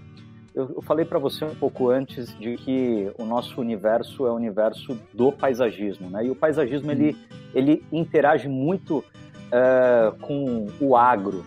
eu, 0.53 0.71
eu 0.75 0.81
falei 0.83 1.03
para 1.03 1.17
você 1.17 1.43
um 1.45 1.55
pouco 1.55 1.89
antes 1.89 2.37
de 2.37 2.57
que 2.57 3.11
o 3.17 3.25
nosso 3.25 3.59
universo 3.59 4.27
é 4.27 4.31
o 4.31 4.35
universo 4.35 4.99
do 5.13 5.31
paisagismo, 5.31 6.09
né? 6.09 6.25
E 6.25 6.29
o 6.29 6.35
paisagismo 6.35 6.91
ele, 6.91 7.17
ele 7.55 7.83
interage 7.91 8.47
muito 8.47 9.03
é, 9.51 10.13
com 10.21 10.67
o 10.79 10.95
agro 10.95 11.43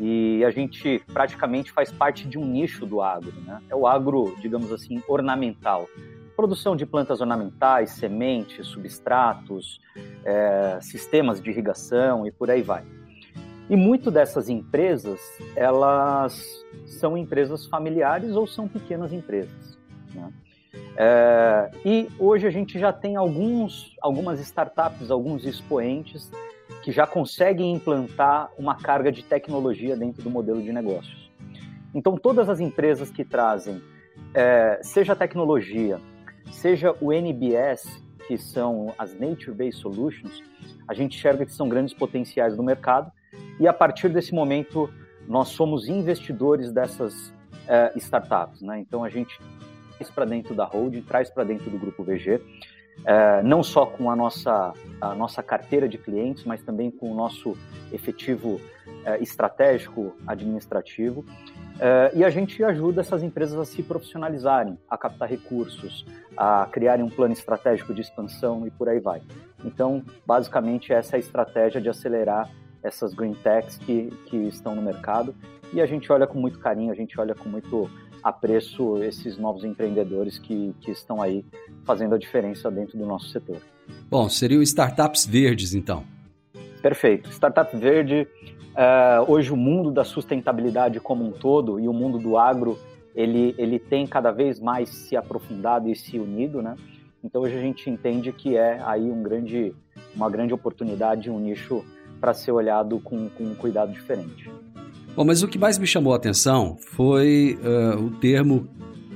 e 0.00 0.44
a 0.44 0.50
gente 0.50 1.02
praticamente 1.12 1.70
faz 1.70 1.92
parte 1.92 2.26
de 2.26 2.38
um 2.38 2.44
nicho 2.44 2.86
do 2.86 3.00
agro, 3.00 3.32
né? 3.46 3.60
É 3.68 3.76
o 3.76 3.86
agro, 3.86 4.34
digamos 4.40 4.72
assim, 4.72 5.02
ornamental 5.06 5.88
produção 6.36 6.74
de 6.74 6.84
plantas 6.84 7.20
ornamentais, 7.20 7.90
sementes, 7.90 8.66
substratos, 8.66 9.80
é, 10.24 10.78
sistemas 10.80 11.40
de 11.40 11.50
irrigação 11.50 12.26
e 12.26 12.32
por 12.32 12.50
aí 12.50 12.62
vai. 12.62 12.84
E 13.68 13.76
muito 13.76 14.10
dessas 14.10 14.48
empresas, 14.48 15.20
elas 15.54 16.64
são 16.86 17.16
empresas 17.16 17.66
familiares 17.66 18.34
ou 18.34 18.46
são 18.46 18.66
pequenas 18.66 19.12
empresas. 19.12 19.78
Né? 20.14 20.32
É, 20.96 21.70
e 21.84 22.08
hoje 22.18 22.46
a 22.46 22.50
gente 22.50 22.78
já 22.78 22.92
tem 22.92 23.16
alguns, 23.16 23.96
algumas 24.00 24.40
startups, 24.40 25.10
alguns 25.10 25.46
expoentes 25.46 26.30
que 26.82 26.90
já 26.92 27.06
conseguem 27.06 27.72
implantar 27.72 28.50
uma 28.58 28.74
carga 28.74 29.10
de 29.10 29.22
tecnologia 29.22 29.96
dentro 29.96 30.22
do 30.22 30.30
modelo 30.30 30.62
de 30.62 30.72
negócios. 30.72 31.30
Então, 31.94 32.16
todas 32.16 32.48
as 32.48 32.60
empresas 32.60 33.10
que 33.10 33.24
trazem, 33.24 33.80
é, 34.34 34.80
seja 34.82 35.14
tecnologia, 35.14 36.00
seja 36.50 36.94
o 37.00 37.12
NBS, 37.12 38.02
que 38.26 38.36
são 38.36 38.94
as 38.98 39.18
Nature 39.18 39.52
Based 39.52 39.80
Solutions, 39.80 40.42
a 40.88 40.94
gente 40.94 41.16
enxerga 41.16 41.44
que 41.44 41.52
são 41.52 41.68
grandes 41.68 41.94
potenciais 41.94 42.56
do 42.56 42.62
mercado 42.62 43.10
e 43.58 43.66
a 43.66 43.72
partir 43.72 44.08
desse 44.08 44.34
momento 44.34 44.92
nós 45.26 45.48
somos 45.48 45.88
investidores 45.88 46.72
dessas 46.72 47.28
uh, 47.28 47.96
startups, 47.96 48.60
né? 48.62 48.80
Então 48.80 49.04
a 49.04 49.08
gente 49.08 49.38
traz 49.96 50.10
para 50.10 50.24
dentro 50.24 50.54
da 50.54 50.64
holding, 50.64 51.02
traz 51.02 51.30
para 51.30 51.44
dentro 51.44 51.70
do 51.70 51.78
grupo 51.78 52.02
VG, 52.02 52.40
eh, 53.04 53.42
não 53.42 53.62
só 53.62 53.86
com 53.86 54.10
a 54.10 54.16
nossa 54.16 54.72
a 55.00 55.14
nossa 55.14 55.42
carteira 55.42 55.88
de 55.88 55.98
clientes, 55.98 56.44
mas 56.44 56.62
também 56.62 56.90
com 56.90 57.10
o 57.10 57.14
nosso 57.14 57.56
efetivo 57.92 58.60
uh, 59.04 59.20
estratégico 59.20 60.14
administrativo 60.28 61.24
Uh, 61.82 62.16
e 62.16 62.24
a 62.24 62.30
gente 62.30 62.62
ajuda 62.62 63.00
essas 63.00 63.22
empresas 63.22 63.58
a 63.58 63.64
se 63.64 63.82
profissionalizarem, 63.82 64.78
a 64.88 64.96
captar 64.96 65.28
recursos, 65.28 66.06
a 66.36 66.66
criarem 66.70 67.04
um 67.04 67.08
plano 67.08 67.32
estratégico 67.32 67.94
de 67.94 68.02
expansão 68.02 68.66
e 68.66 68.70
por 68.70 68.88
aí 68.88 69.00
vai. 69.00 69.22
Então, 69.64 70.00
basicamente, 70.24 70.92
essa 70.92 71.16
é 71.16 71.18
a 71.18 71.20
estratégia 71.20 71.80
de 71.80 71.88
acelerar 71.88 72.48
essas 72.82 73.14
green 73.14 73.34
techs 73.34 73.78
que, 73.78 74.10
que 74.26 74.36
estão 74.36 74.76
no 74.76 74.82
mercado. 74.82 75.34
E 75.72 75.80
a 75.80 75.86
gente 75.86 76.12
olha 76.12 76.26
com 76.26 76.38
muito 76.38 76.58
carinho, 76.58 76.92
a 76.92 76.94
gente 76.94 77.18
olha 77.18 77.34
com 77.34 77.48
muito 77.48 77.90
apreço 78.22 79.02
esses 79.02 79.36
novos 79.36 79.64
empreendedores 79.64 80.38
que, 80.38 80.74
que 80.80 80.90
estão 80.90 81.20
aí 81.20 81.44
fazendo 81.84 82.14
a 82.14 82.18
diferença 82.18 82.70
dentro 82.70 82.96
do 82.96 83.06
nosso 83.06 83.28
setor. 83.28 83.58
Bom, 84.08 84.28
seriam 84.28 84.62
startups 84.62 85.26
verdes, 85.26 85.74
então. 85.74 86.04
Perfeito. 86.80 87.30
Startup 87.30 87.76
verde 87.76 88.28
Uh, 88.72 89.30
hoje 89.30 89.52
o 89.52 89.56
mundo 89.56 89.90
da 89.90 90.02
sustentabilidade 90.02 90.98
como 90.98 91.22
um 91.22 91.30
todo 91.30 91.78
e 91.78 91.86
o 91.86 91.92
mundo 91.92 92.18
do 92.18 92.38
agro 92.38 92.78
ele, 93.14 93.54
ele 93.58 93.78
tem 93.78 94.06
cada 94.06 94.30
vez 94.30 94.58
mais 94.58 94.88
se 94.88 95.14
aprofundado 95.14 95.90
e 95.90 95.94
se 95.94 96.18
unido, 96.18 96.62
né? 96.62 96.74
Então 97.22 97.42
hoje 97.42 97.58
a 97.58 97.60
gente 97.60 97.90
entende 97.90 98.32
que 98.32 98.56
é 98.56 98.80
aí 98.82 99.02
um 99.02 99.22
grande, 99.22 99.74
uma 100.16 100.30
grande 100.30 100.54
oportunidade, 100.54 101.30
um 101.30 101.38
nicho 101.38 101.84
para 102.18 102.32
ser 102.32 102.52
olhado 102.52 102.98
com, 102.98 103.28
com 103.28 103.44
um 103.44 103.54
cuidado 103.54 103.92
diferente. 103.92 104.50
Bom, 105.14 105.26
mas 105.26 105.42
o 105.42 105.48
que 105.48 105.58
mais 105.58 105.76
me 105.76 105.86
chamou 105.86 106.14
a 106.14 106.16
atenção 106.16 106.78
foi 106.78 107.58
uh, 107.62 108.00
o 108.02 108.10
termo 108.12 108.66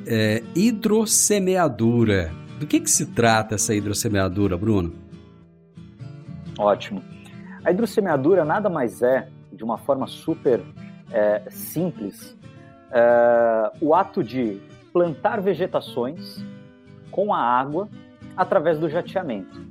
é, 0.07 0.43
hidrossemeadura. 0.55 2.31
Do 2.61 2.67
que, 2.67 2.81
que 2.81 2.91
se 2.91 3.07
trata 3.15 3.55
essa 3.55 3.75
hidrossemeadura, 3.75 4.59
Bruno? 4.59 4.93
Ótimo. 6.59 7.03
A 7.65 7.71
hidrossemeadura 7.71 8.45
nada 8.45 8.69
mais 8.69 9.01
é 9.01 9.27
de 9.51 9.65
uma 9.65 9.79
forma 9.79 10.07
super 10.07 10.61
é, 11.11 11.43
simples, 11.49 12.37
é, 12.93 13.73
o 13.81 13.95
ato 13.95 14.23
de 14.23 14.61
plantar 14.93 15.41
vegetações 15.41 16.45
com 17.11 17.33
a 17.33 17.39
água 17.39 17.89
através 18.37 18.79
do 18.79 18.87
jateamento. 18.91 19.65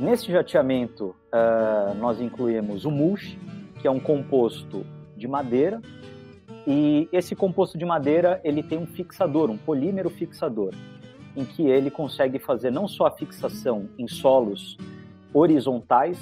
Nesse 0.00 0.32
jateamento, 0.32 1.14
nós 1.98 2.20
incluímos 2.20 2.84
o 2.84 2.90
mulch, 2.90 3.38
que 3.80 3.86
é 3.86 3.90
um 3.90 4.00
composto 4.00 4.84
de 5.22 5.28
madeira, 5.28 5.80
e 6.66 7.08
esse 7.12 7.36
composto 7.36 7.78
de 7.78 7.84
madeira 7.84 8.40
ele 8.42 8.60
tem 8.60 8.76
um 8.76 8.86
fixador, 8.86 9.50
um 9.50 9.56
polímero 9.56 10.10
fixador, 10.10 10.74
em 11.36 11.44
que 11.44 11.62
ele 11.62 11.90
consegue 11.90 12.40
fazer 12.40 12.72
não 12.72 12.88
só 12.88 13.06
a 13.06 13.10
fixação 13.12 13.88
em 13.96 14.08
solos 14.08 14.76
horizontais, 15.32 16.18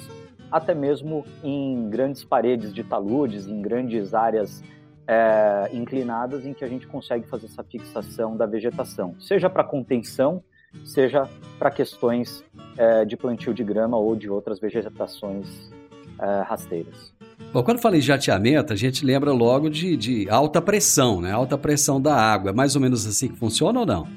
até 0.51 0.75
mesmo 0.75 1.25
em 1.43 1.89
grandes 1.89 2.23
paredes 2.23 2.71
de 2.71 2.83
taludes, 2.83 3.47
em 3.47 3.59
grandes 3.59 4.13
áreas 4.13 4.63
é, 5.07 5.69
inclinadas, 5.73 6.45
em 6.45 6.53
que 6.53 6.63
a 6.63 6.67
gente 6.67 6.85
consegue 6.85 7.27
fazer 7.27 7.47
essa 7.47 7.63
fixação 7.63 8.37
da 8.37 8.45
vegetação, 8.45 9.15
seja 9.19 9.49
para 9.49 9.63
contenção, 9.63 10.43
seja 10.85 11.27
para 11.57 11.71
questões 11.71 12.43
é, 12.77 13.03
de 13.03 13.17
plantio 13.17 13.53
de 13.53 13.63
grama 13.63 13.97
ou 13.97 14.15
de 14.15 14.29
outras 14.29 14.59
vegetações 14.59 15.71
é, 16.19 16.41
rasteiras. 16.43 17.11
Bom, 17.53 17.61
quando 17.63 17.79
fala 17.79 17.97
em 17.97 18.01
jateamento, 18.01 18.71
a 18.71 18.77
gente 18.77 19.05
lembra 19.05 19.33
logo 19.33 19.69
de, 19.69 19.97
de 19.97 20.29
alta 20.29 20.61
pressão, 20.61 21.19
né? 21.19 21.33
Alta 21.33 21.57
pressão 21.57 22.01
da 22.01 22.15
água. 22.15 22.51
É 22.51 22.53
mais 22.53 22.77
ou 22.77 22.81
menos 22.81 23.05
assim 23.05 23.27
que 23.27 23.35
funciona 23.35 23.81
ou 23.81 23.85
não? 23.85 24.07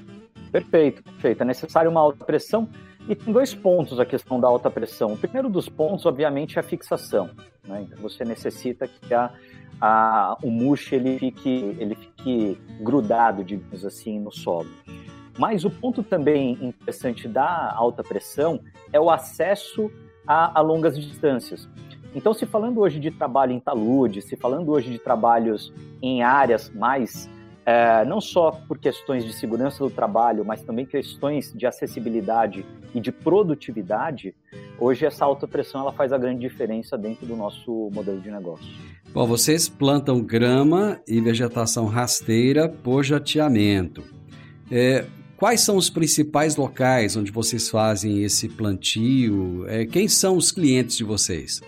Perfeito, 0.53 1.03
perfeito. 1.03 1.43
É 1.43 1.45
necessário 1.45 1.91
uma 1.91 2.01
alta 2.01 2.25
pressão 2.25 2.69
e 3.09 3.15
tem 3.17 3.33
dois 3.33 3.53
pontos 3.53 3.99
a 3.99 4.07
questão 4.07 4.39
da 4.39 4.47
alta 4.47 4.71
pressão. 4.71 5.15
O 5.15 5.19
primeiro 5.19 5.51
dos 5.51 5.69
pontos, 5.69 6.07
obviamente, 6.07 6.59
é 6.59 6.61
a 6.61 6.63
fixação. 6.63 7.29
Né? 7.67 7.89
Então, 7.89 8.01
você 8.01 8.25
necessita 8.25 8.87
que 8.87 9.13
a, 9.13 9.33
a, 9.81 10.39
o 10.41 10.49
mousse 10.49 10.95
ele 10.95 11.19
fique, 11.19 11.77
ele 11.81 11.97
fique 11.97 12.57
grudado, 12.81 13.43
digamos 13.43 13.85
assim, 13.85 14.21
no 14.21 14.31
solo. 14.31 14.71
Mas 15.37 15.65
o 15.65 15.71
ponto 15.71 16.05
também 16.05 16.53
interessante 16.63 17.27
da 17.27 17.75
alta 17.75 18.05
pressão 18.05 18.61
é 18.93 19.01
o 19.01 19.11
acesso 19.11 19.91
a, 20.25 20.61
a 20.61 20.63
longas 20.63 20.97
distâncias. 20.97 21.69
Então, 22.15 22.33
se 22.33 22.47
falando 22.47 22.81
hoje 22.81 23.01
de 23.01 23.11
trabalho 23.11 23.53
em 23.53 23.61
talude, 23.61 24.23
se 24.23 24.37
falando 24.37 24.71
hoje 24.71 24.91
de 24.91 24.99
trabalhos 24.99 25.73
em 26.01 26.23
áreas 26.23 26.71
mais 26.71 27.29
é, 27.67 28.05
não 28.05 28.21
só 28.21 28.51
por 28.51 28.79
questões 28.79 29.25
de 29.25 29.33
segurança 29.33 29.83
do 29.83 29.91
trabalho, 29.91 30.45
mas 30.45 30.63
também 30.63 30.85
questões 30.85 31.53
de 31.55 31.67
acessibilidade 31.67 32.65
e 32.95 33.01
de 33.01 33.11
produtividade, 33.11 34.35
hoje 34.79 35.07
essa 35.07 35.25
alta 35.25 35.49
pressão 35.49 35.81
ela 35.81 35.93
faz 35.93 36.13
a 36.13 36.19
grande 36.19 36.41
diferença 36.41 36.99
dentro 36.99 37.27
do 37.27 37.35
nosso 37.35 37.91
modelo 37.93 38.21
de 38.21 38.31
negócio. 38.31 38.67
Bom, 39.13 39.27
vocês 39.27 39.69
plantam 39.69 40.21
grama 40.21 41.01
e 41.09 41.21
vegetação 41.21 41.87
rasteira 41.87 42.69
por 42.69 43.03
jateamento. 43.03 44.05
É, 44.71 45.07
quais 45.37 45.61
são 45.61 45.77
os 45.77 45.89
principais 45.89 46.57
locais 46.57 47.17
onde 47.17 47.31
vocês 47.31 47.71
fazem 47.71 48.23
esse 48.23 48.49
plantio? 48.49 49.65
É, 49.69 49.87
quem 49.87 50.07
são 50.07 50.37
os 50.37 50.53
clientes 50.53 50.97
de 50.97 51.05
vocês? 51.05 51.63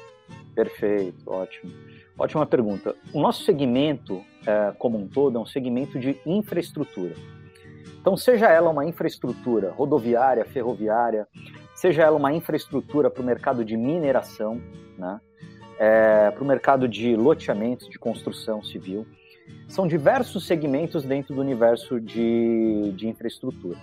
Perfeito, 0.56 1.30
ótimo. 1.30 1.70
Ótima 2.18 2.46
pergunta. 2.46 2.96
O 3.12 3.20
nosso 3.20 3.44
segmento, 3.44 4.25
é, 4.46 4.72
como 4.78 4.96
um 4.96 5.06
todo, 5.06 5.36
é 5.36 5.40
um 5.40 5.44
segmento 5.44 5.98
de 5.98 6.18
infraestrutura. 6.25 7.14
Então, 8.00 8.16
seja 8.16 8.48
ela 8.48 8.70
uma 8.70 8.86
infraestrutura 8.86 9.70
rodoviária, 9.70 10.46
ferroviária, 10.46 11.28
seja 11.75 12.04
ela 12.04 12.16
uma 12.16 12.32
infraestrutura 12.32 13.10
para 13.10 13.22
o 13.22 13.26
mercado 13.26 13.62
de 13.64 13.76
mineração, 13.76 14.62
né? 14.96 15.20
É, 15.78 16.30
para 16.30 16.42
o 16.42 16.46
mercado 16.46 16.88
de 16.88 17.14
loteamentos, 17.14 17.86
de 17.86 17.98
construção 17.98 18.64
civil. 18.64 19.06
São 19.68 19.86
diversos 19.86 20.46
segmentos 20.46 21.04
dentro 21.04 21.34
do 21.34 21.40
universo 21.42 22.00
de, 22.00 22.92
de 22.96 23.06
infraestrutura. 23.08 23.76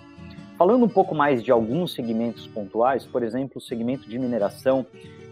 Falando 0.58 0.84
um 0.84 0.88
pouco 0.88 1.14
mais 1.14 1.40
de 1.40 1.52
alguns 1.52 1.92
segmentos 1.92 2.48
pontuais, 2.48 3.06
por 3.06 3.22
exemplo, 3.22 3.58
o 3.58 3.60
segmento 3.60 4.08
de 4.08 4.18
mineração, 4.18 4.84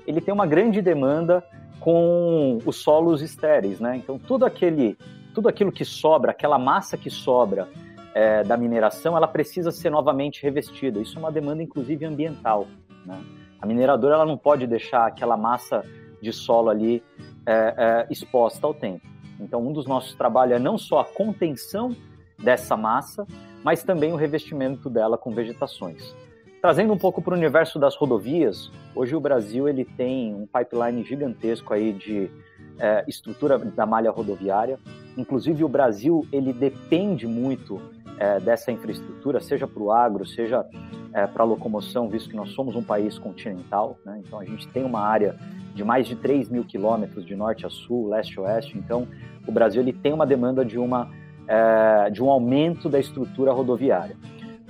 ele 0.06 0.20
tem 0.20 0.32
uma 0.32 0.46
grande 0.46 0.80
demanda 0.80 1.44
com 1.80 2.58
os 2.64 2.76
solos 2.76 3.22
estéreis, 3.22 3.80
né? 3.80 3.96
Então, 3.96 4.18
tudo 4.18 4.44
aquele, 4.44 4.96
tudo 5.34 5.48
aquilo 5.48 5.72
que 5.72 5.84
sobra, 5.84 6.30
aquela 6.30 6.58
massa 6.58 6.96
que 6.96 7.10
sobra 7.10 7.68
é, 8.14 8.44
da 8.44 8.56
mineração, 8.56 9.16
ela 9.16 9.26
precisa 9.26 9.70
ser 9.70 9.90
novamente 9.90 10.42
revestida. 10.42 11.00
Isso 11.00 11.16
é 11.16 11.18
uma 11.18 11.32
demanda, 11.32 11.62
inclusive, 11.62 12.04
ambiental. 12.04 12.66
Né? 13.04 13.20
A 13.60 13.66
mineradora 13.66 14.14
ela 14.14 14.26
não 14.26 14.36
pode 14.36 14.66
deixar 14.66 15.06
aquela 15.06 15.36
massa 15.36 15.84
de 16.20 16.32
solo 16.32 16.70
ali 16.70 17.02
é, 17.44 17.74
é, 17.76 18.06
exposta 18.10 18.66
ao 18.66 18.74
tempo. 18.74 19.06
Então, 19.40 19.60
um 19.60 19.72
dos 19.72 19.86
nossos 19.86 20.14
trabalhos 20.14 20.56
é 20.56 20.58
não 20.58 20.78
só 20.78 21.00
a 21.00 21.04
contenção 21.04 21.96
dessa 22.38 22.76
massa, 22.76 23.26
mas 23.64 23.82
também 23.82 24.12
o 24.12 24.16
revestimento 24.16 24.88
dela 24.88 25.18
com 25.18 25.32
vegetações. 25.32 26.14
Trazendo 26.62 26.92
um 26.92 26.96
pouco 26.96 27.20
para 27.20 27.34
o 27.34 27.36
universo 27.36 27.76
das 27.76 27.96
rodovias, 27.96 28.70
hoje 28.94 29.16
o 29.16 29.20
Brasil 29.20 29.68
ele 29.68 29.84
tem 29.84 30.32
um 30.32 30.46
pipeline 30.46 31.02
gigantesco 31.02 31.74
aí 31.74 31.92
de 31.92 32.30
é, 32.78 33.04
estrutura 33.08 33.58
da 33.58 33.84
malha 33.84 34.12
rodoviária. 34.12 34.78
Inclusive 35.18 35.64
o 35.64 35.68
Brasil 35.68 36.24
ele 36.30 36.52
depende 36.52 37.26
muito 37.26 37.82
é, 38.16 38.38
dessa 38.38 38.70
infraestrutura, 38.70 39.40
seja 39.40 39.66
para 39.66 39.82
o 39.82 39.90
agro, 39.90 40.24
seja 40.24 40.64
é, 41.12 41.26
para 41.26 41.42
a 41.42 41.46
locomoção, 41.46 42.08
visto 42.08 42.30
que 42.30 42.36
nós 42.36 42.50
somos 42.50 42.76
um 42.76 42.82
país 42.84 43.18
continental, 43.18 43.98
né? 44.04 44.22
então 44.24 44.38
a 44.38 44.44
gente 44.44 44.68
tem 44.68 44.84
uma 44.84 45.00
área 45.00 45.36
de 45.74 45.82
mais 45.82 46.06
de 46.06 46.14
3 46.14 46.48
mil 46.48 46.62
quilômetros 46.62 47.26
de 47.26 47.34
norte 47.34 47.66
a 47.66 47.70
sul, 47.70 48.08
leste 48.08 48.38
a 48.38 48.42
oeste, 48.42 48.78
então 48.78 49.08
o 49.48 49.50
Brasil 49.50 49.82
ele 49.82 49.92
tem 49.92 50.12
uma 50.12 50.24
demanda 50.24 50.64
de, 50.64 50.78
uma, 50.78 51.10
é, 51.48 52.08
de 52.08 52.22
um 52.22 52.30
aumento 52.30 52.88
da 52.88 53.00
estrutura 53.00 53.52
rodoviária. 53.52 54.16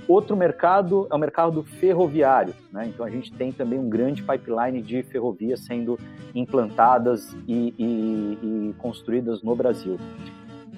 Outro 0.07 0.35
mercado 0.35 1.07
é 1.09 1.15
o 1.15 1.17
mercado 1.17 1.63
ferroviário, 1.63 2.53
né? 2.71 2.85
então 2.87 3.05
a 3.05 3.09
gente 3.09 3.31
tem 3.31 3.51
também 3.51 3.79
um 3.79 3.89
grande 3.89 4.21
pipeline 4.21 4.81
de 4.81 5.01
ferrovias 5.03 5.61
sendo 5.61 5.97
implantadas 6.35 7.35
e, 7.47 7.73
e, 7.77 8.37
e 8.69 8.75
construídas 8.77 9.41
no 9.41 9.55
Brasil 9.55 9.97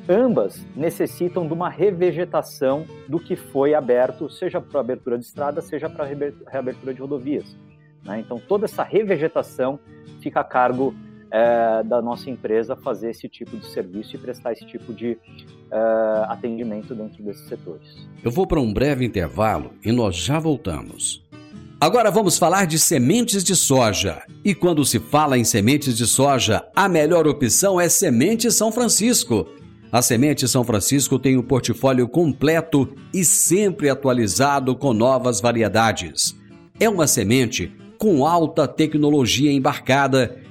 ambas 0.08 0.64
necessitam 0.76 1.48
de 1.48 1.54
uma 1.54 1.70
revegetação 1.70 2.86
do 3.08 3.20
que 3.20 3.36
foi 3.36 3.74
aberto, 3.74 4.30
seja 4.30 4.62
para 4.62 4.80
abertura 4.80 5.18
de 5.18 5.26
estrada, 5.26 5.62
seja 5.62 5.90
para 5.90 6.06
reabertura 6.06 6.94
de 6.94 7.02
rodovias. 7.02 7.58
Né? 8.04 8.20
Então, 8.20 8.40
toda 8.40 8.66
essa 8.66 8.84
revegetação 8.84 9.80
fica 10.22 10.42
a 10.42 10.44
cargo 10.44 10.94
é, 11.36 11.84
da 11.84 12.02
nossa 12.02 12.30
empresa 12.30 12.78
fazer 12.78 13.10
esse 13.10 13.28
tipo 13.28 13.58
de 13.58 13.66
serviço 13.66 14.16
e 14.16 14.18
prestar 14.18 14.54
esse 14.54 14.66
tipo 14.66 14.94
de 14.94 15.18
é, 15.70 15.78
atendimento 16.30 16.96
dentro 16.96 17.22
desses 17.22 17.46
setores. 17.50 18.08
Eu 18.24 18.32
vou 18.32 18.48
para 18.48 18.62
um 18.62 18.72
breve 18.72 19.04
intervalo 19.04 19.74
e 19.84 19.92
nós 19.92 20.16
já 20.16 20.40
voltamos. 20.40 21.22
Agora 21.80 22.10
vamos 22.10 22.38
falar 22.38 22.66
de 22.66 22.80
sementes 22.80 23.44
de 23.44 23.54
soja. 23.54 24.24
E 24.46 24.56
quando 24.56 24.86
se 24.86 24.98
fala 24.98 25.38
em 25.38 25.44
sementes 25.44 25.98
de 25.98 26.08
soja, 26.08 26.66
a 26.74 26.88
melhor 26.88 27.28
opção 27.28 27.82
é 27.82 27.90
Semente 27.90 28.50
São 28.50 28.72
Francisco. 28.72 29.46
A 29.92 30.02
Semente 30.02 30.48
São 30.48 30.64
Francisco 30.64 31.20
tem 31.20 31.38
um 31.38 31.44
portfólio 31.44 32.08
completo 32.08 32.96
e 33.14 33.26
sempre 33.26 33.90
atualizado 33.90 34.74
com 34.74 34.94
novas 34.94 35.42
variedades. 35.42 36.34
É 36.80 36.88
uma 36.88 37.08
semente 37.08 37.74
com 37.98 38.26
alta 38.26 38.68
tecnologia 38.68 39.52
embarcada 39.52 40.45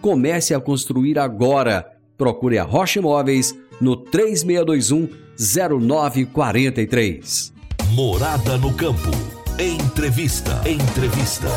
Comece 0.00 0.54
a 0.54 0.60
construir 0.60 1.18
agora. 1.18 1.84
Procure 2.16 2.56
a 2.58 2.64
Rocha 2.64 3.00
Imóveis 3.00 3.52
no 3.80 3.96
3621 3.96 5.08
0943. 5.38 7.52
Morada 7.94 8.58
no 8.58 8.74
campo. 8.74 9.10
Entrevista. 9.58 10.62
Entrevista. 10.68 11.48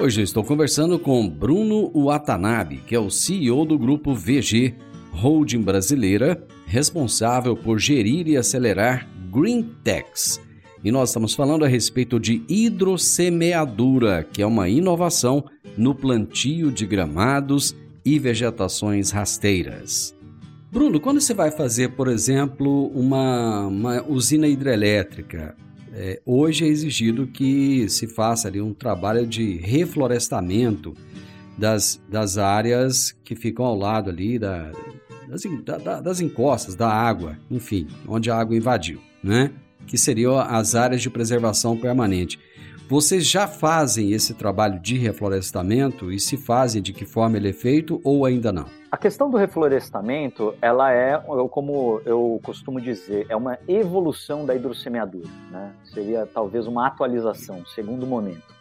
Hoje 0.00 0.20
eu 0.20 0.24
estou 0.24 0.44
conversando 0.44 0.98
com 0.98 1.26
Bruno 1.28 1.90
Watanabe, 1.94 2.82
que 2.86 2.94
é 2.94 2.98
o 2.98 3.10
CEO 3.10 3.64
do 3.64 3.78
grupo 3.78 4.14
VG, 4.14 4.74
holding 5.12 5.62
brasileira, 5.62 6.44
responsável 6.66 7.56
por 7.56 7.78
gerir 7.78 8.28
e 8.28 8.36
acelerar 8.36 9.08
Green 9.32 9.62
Techs. 9.82 10.43
E 10.84 10.92
nós 10.92 11.08
estamos 11.08 11.34
falando 11.34 11.64
a 11.64 11.68
respeito 11.68 12.20
de 12.20 12.42
hidrosemeadura, 12.46 14.22
que 14.22 14.42
é 14.42 14.46
uma 14.46 14.68
inovação 14.68 15.42
no 15.78 15.94
plantio 15.94 16.70
de 16.70 16.84
gramados 16.84 17.74
e 18.04 18.18
vegetações 18.18 19.10
rasteiras. 19.10 20.14
Bruno, 20.70 21.00
quando 21.00 21.22
você 21.22 21.32
vai 21.32 21.50
fazer, 21.50 21.92
por 21.92 22.06
exemplo, 22.06 22.88
uma, 22.88 23.66
uma 23.66 24.04
usina 24.06 24.46
hidrelétrica, 24.46 25.56
é, 25.94 26.20
hoje 26.26 26.64
é 26.64 26.68
exigido 26.68 27.28
que 27.28 27.88
se 27.88 28.06
faça 28.06 28.48
ali 28.48 28.60
um 28.60 28.74
trabalho 28.74 29.26
de 29.26 29.56
reflorestamento 29.56 30.92
das, 31.56 31.98
das 32.10 32.36
áreas 32.36 33.16
que 33.24 33.34
ficam 33.34 33.64
ao 33.64 33.78
lado 33.78 34.10
ali 34.10 34.38
da, 34.38 34.70
das, 35.28 35.44
da, 35.82 36.00
das 36.02 36.20
encostas, 36.20 36.74
da 36.74 36.88
água, 36.88 37.38
enfim, 37.50 37.86
onde 38.06 38.30
a 38.30 38.36
água 38.36 38.54
invadiu, 38.54 39.00
né? 39.22 39.50
Que 39.86 39.98
seriam 39.98 40.38
as 40.38 40.74
áreas 40.74 41.02
de 41.02 41.10
preservação 41.10 41.76
permanente. 41.76 42.38
Vocês 42.86 43.26
já 43.26 43.46
fazem 43.48 44.12
esse 44.12 44.34
trabalho 44.34 44.78
de 44.78 44.98
reflorestamento 44.98 46.12
e 46.12 46.20
se 46.20 46.36
fazem 46.36 46.82
de 46.82 46.92
que 46.92 47.06
forma 47.06 47.38
ele 47.38 47.48
é 47.48 47.52
feito 47.52 47.98
ou 48.04 48.26
ainda 48.26 48.52
não? 48.52 48.66
A 48.92 48.96
questão 48.96 49.30
do 49.30 49.38
reflorestamento, 49.38 50.54
ela 50.60 50.92
é, 50.92 51.18
como 51.50 52.02
eu 52.04 52.38
costumo 52.44 52.80
dizer, 52.80 53.26
é 53.30 53.34
uma 53.34 53.58
evolução 53.66 54.44
da 54.44 54.54
hidrosemeadura, 54.54 55.28
né? 55.50 55.72
Seria 55.82 56.26
talvez 56.26 56.66
uma 56.66 56.86
atualização, 56.86 57.64
segundo 57.66 58.06
momento. 58.06 58.54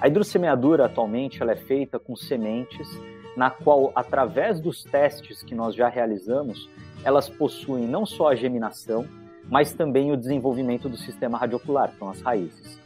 A 0.00 0.08
hidrosemeadura 0.08 0.86
atualmente 0.86 1.42
ela 1.42 1.52
é 1.52 1.56
feita 1.56 1.98
com 1.98 2.16
sementes 2.16 2.88
na 3.36 3.50
qual, 3.50 3.92
através 3.94 4.60
dos 4.60 4.82
testes 4.82 5.42
que 5.42 5.54
nós 5.54 5.74
já 5.74 5.88
realizamos, 5.88 6.68
elas 7.04 7.28
possuem 7.28 7.86
não 7.86 8.04
só 8.04 8.30
a 8.30 8.34
geminação, 8.34 9.06
mas 9.50 9.72
também 9.72 10.12
o 10.12 10.16
desenvolvimento 10.16 10.88
do 10.88 10.96
sistema 10.96 11.38
radiocular, 11.38 11.92
são 11.98 12.08
as 12.08 12.20
raízes. 12.20 12.80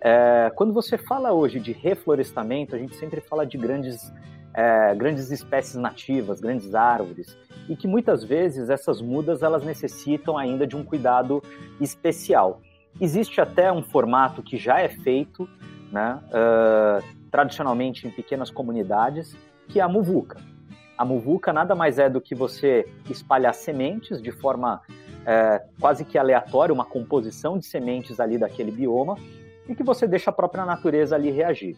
É, 0.00 0.52
quando 0.54 0.72
você 0.72 0.98
fala 0.98 1.32
hoje 1.32 1.58
de 1.58 1.72
reflorestamento, 1.72 2.76
a 2.76 2.78
gente 2.78 2.94
sempre 2.96 3.22
fala 3.22 3.46
de 3.46 3.56
grandes, 3.56 4.12
é, 4.52 4.94
grandes 4.94 5.30
espécies 5.30 5.76
nativas, 5.76 6.40
grandes 6.40 6.74
árvores, 6.74 7.36
e 7.68 7.74
que 7.74 7.88
muitas 7.88 8.22
vezes 8.22 8.68
essas 8.68 9.00
mudas 9.00 9.42
elas 9.42 9.64
necessitam 9.64 10.36
ainda 10.36 10.66
de 10.66 10.76
um 10.76 10.84
cuidado 10.84 11.42
especial. 11.80 12.60
Existe 13.00 13.40
até 13.40 13.72
um 13.72 13.82
formato 13.82 14.42
que 14.42 14.58
já 14.58 14.80
é 14.80 14.88
feito, 14.88 15.48
né, 15.90 16.20
uh, 16.28 17.04
tradicionalmente 17.30 18.06
em 18.06 18.10
pequenas 18.10 18.50
comunidades, 18.50 19.34
que 19.68 19.80
é 19.80 19.82
a 19.82 19.88
muvuca. 19.88 20.38
A 20.96 21.04
muvuca 21.04 21.52
nada 21.52 21.74
mais 21.74 21.98
é 21.98 22.08
do 22.08 22.20
que 22.20 22.34
você 22.34 22.86
espalhar 23.10 23.54
sementes 23.54 24.22
de 24.22 24.30
forma 24.30 24.80
é, 25.26 25.62
quase 25.80 26.04
que 26.04 26.18
aleatória, 26.18 26.72
uma 26.72 26.84
composição 26.84 27.58
de 27.58 27.66
sementes 27.66 28.20
ali 28.20 28.38
daquele 28.38 28.70
bioma, 28.70 29.16
e 29.68 29.74
que 29.74 29.82
você 29.82 30.06
deixa 30.06 30.30
a 30.30 30.32
própria 30.32 30.64
natureza 30.64 31.14
ali 31.14 31.30
reagir. 31.30 31.76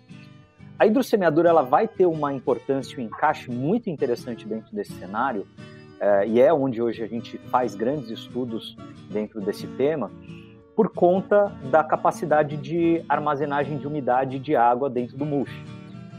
A 0.78 0.86
hidrossemeadura 0.86 1.48
ela 1.48 1.62
vai 1.62 1.88
ter 1.88 2.06
uma 2.06 2.32
importância, 2.32 2.98
um 2.98 3.02
encaixe 3.02 3.50
muito 3.50 3.88
interessante 3.88 4.46
dentro 4.46 4.74
desse 4.74 4.92
cenário, 4.92 5.46
é, 5.98 6.28
e 6.28 6.40
é 6.40 6.52
onde 6.52 6.82
hoje 6.82 7.02
a 7.02 7.06
gente 7.06 7.38
faz 7.50 7.74
grandes 7.74 8.10
estudos 8.10 8.76
dentro 9.10 9.40
desse 9.40 9.66
tema, 9.66 10.10
por 10.74 10.90
conta 10.90 11.50
da 11.70 11.82
capacidade 11.82 12.58
de 12.58 13.02
armazenagem 13.08 13.78
de 13.78 13.86
umidade 13.86 14.38
de 14.38 14.54
água 14.54 14.90
dentro 14.90 15.16
do 15.16 15.24
mulch. 15.24 15.64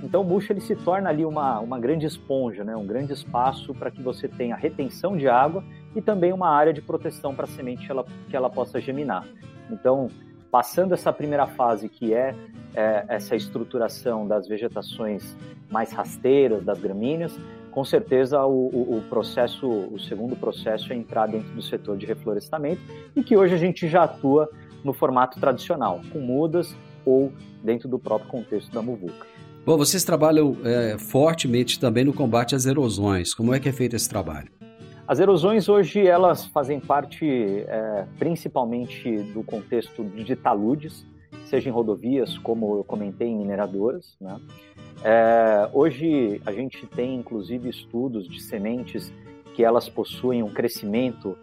Então 0.01 0.21
o 0.21 0.23
mulch 0.23 0.51
ele 0.51 0.61
se 0.61 0.75
torna 0.75 1.09
ali 1.09 1.23
uma, 1.23 1.59
uma 1.59 1.79
grande 1.79 2.07
esponja, 2.07 2.63
né? 2.63 2.75
um 2.75 2.85
grande 2.85 3.13
espaço 3.13 3.73
para 3.75 3.91
que 3.91 4.01
você 4.01 4.27
tenha 4.27 4.55
retenção 4.55 5.15
de 5.15 5.27
água 5.27 5.63
e 5.97 6.01
também 6.01 6.31
uma 6.31 6.47
área 6.47 6.71
de 6.71 6.79
proteção 6.79 7.33
para 7.33 7.45
a 7.45 7.47
semente 7.47 7.87
que 7.87 7.91
ela, 7.91 8.05
que 8.29 8.35
ela 8.35 8.51
possa 8.51 8.79
geminar. 8.79 9.27
Então, 9.71 10.09
passando 10.51 10.93
essa 10.93 11.11
primeira 11.11 11.47
fase, 11.47 11.89
que 11.89 12.13
é, 12.13 12.35
é 12.75 13.05
essa 13.07 13.35
estruturação 13.35 14.27
das 14.27 14.47
vegetações 14.47 15.35
mais 15.71 15.91
rasteiras, 15.91 16.63
das 16.63 16.79
gramíneas, 16.79 17.35
com 17.71 17.83
certeza 17.83 18.45
o, 18.45 18.67
o, 18.67 18.97
o, 18.97 19.01
processo, 19.09 19.67
o 19.67 19.99
segundo 19.99 20.35
processo 20.35 20.93
é 20.93 20.95
entrar 20.95 21.25
dentro 21.25 21.49
do 21.49 21.63
setor 21.63 21.97
de 21.97 22.05
reflorestamento 22.05 22.81
e 23.15 23.23
que 23.23 23.35
hoje 23.35 23.55
a 23.55 23.57
gente 23.57 23.87
já 23.87 24.03
atua 24.03 24.47
no 24.83 24.93
formato 24.93 25.39
tradicional, 25.39 25.99
com 26.13 26.19
mudas 26.19 26.75
ou 27.03 27.33
dentro 27.63 27.89
do 27.89 27.97
próprio 27.97 28.29
contexto 28.29 28.71
da 28.71 28.83
muvuca. 28.83 29.25
Bom, 29.65 29.77
vocês 29.77 30.03
trabalham 30.03 30.55
é, 30.63 30.95
fortemente 30.99 31.79
também 31.79 32.05
no 32.05 32.13
combate 32.13 32.55
às 32.55 32.67
erosões. 32.67 33.33
Como 33.33 33.53
é 33.53 33.59
que 33.59 33.67
é 33.67 33.71
feito 33.73 33.95
esse 33.95 34.07
trabalho? 34.07 34.56
As 35.07 35.21
erosões 35.21 35.69
hoje 35.69 36.05
elas 36.05 36.45
fazem 36.47 36.81
parte 36.81 37.25
é, 37.25 38.05
principalmente 38.19 39.09
do 39.33 39.41
contexto 39.41 40.03
de 40.03 40.35
taludes, 40.35 41.05
seja 41.45 41.69
em 41.69 41.71
rodovias, 41.71 42.37
como 42.37 42.79
eu 42.79 42.83
comentei, 42.83 43.29
em 43.29 43.37
mineradoras, 43.37 44.17
né? 44.19 44.37
É, 45.01 45.69
hoje 45.71 46.41
a 46.45 46.51
gente 46.51 46.85
tem 46.87 47.15
inclusive 47.15 47.69
estudos 47.69 48.27
de 48.27 48.41
sementes 48.41 49.13
que 49.53 49.63
elas 49.63 49.87
possuem 49.87 50.43
um 50.43 50.49
crescimento 50.49 51.37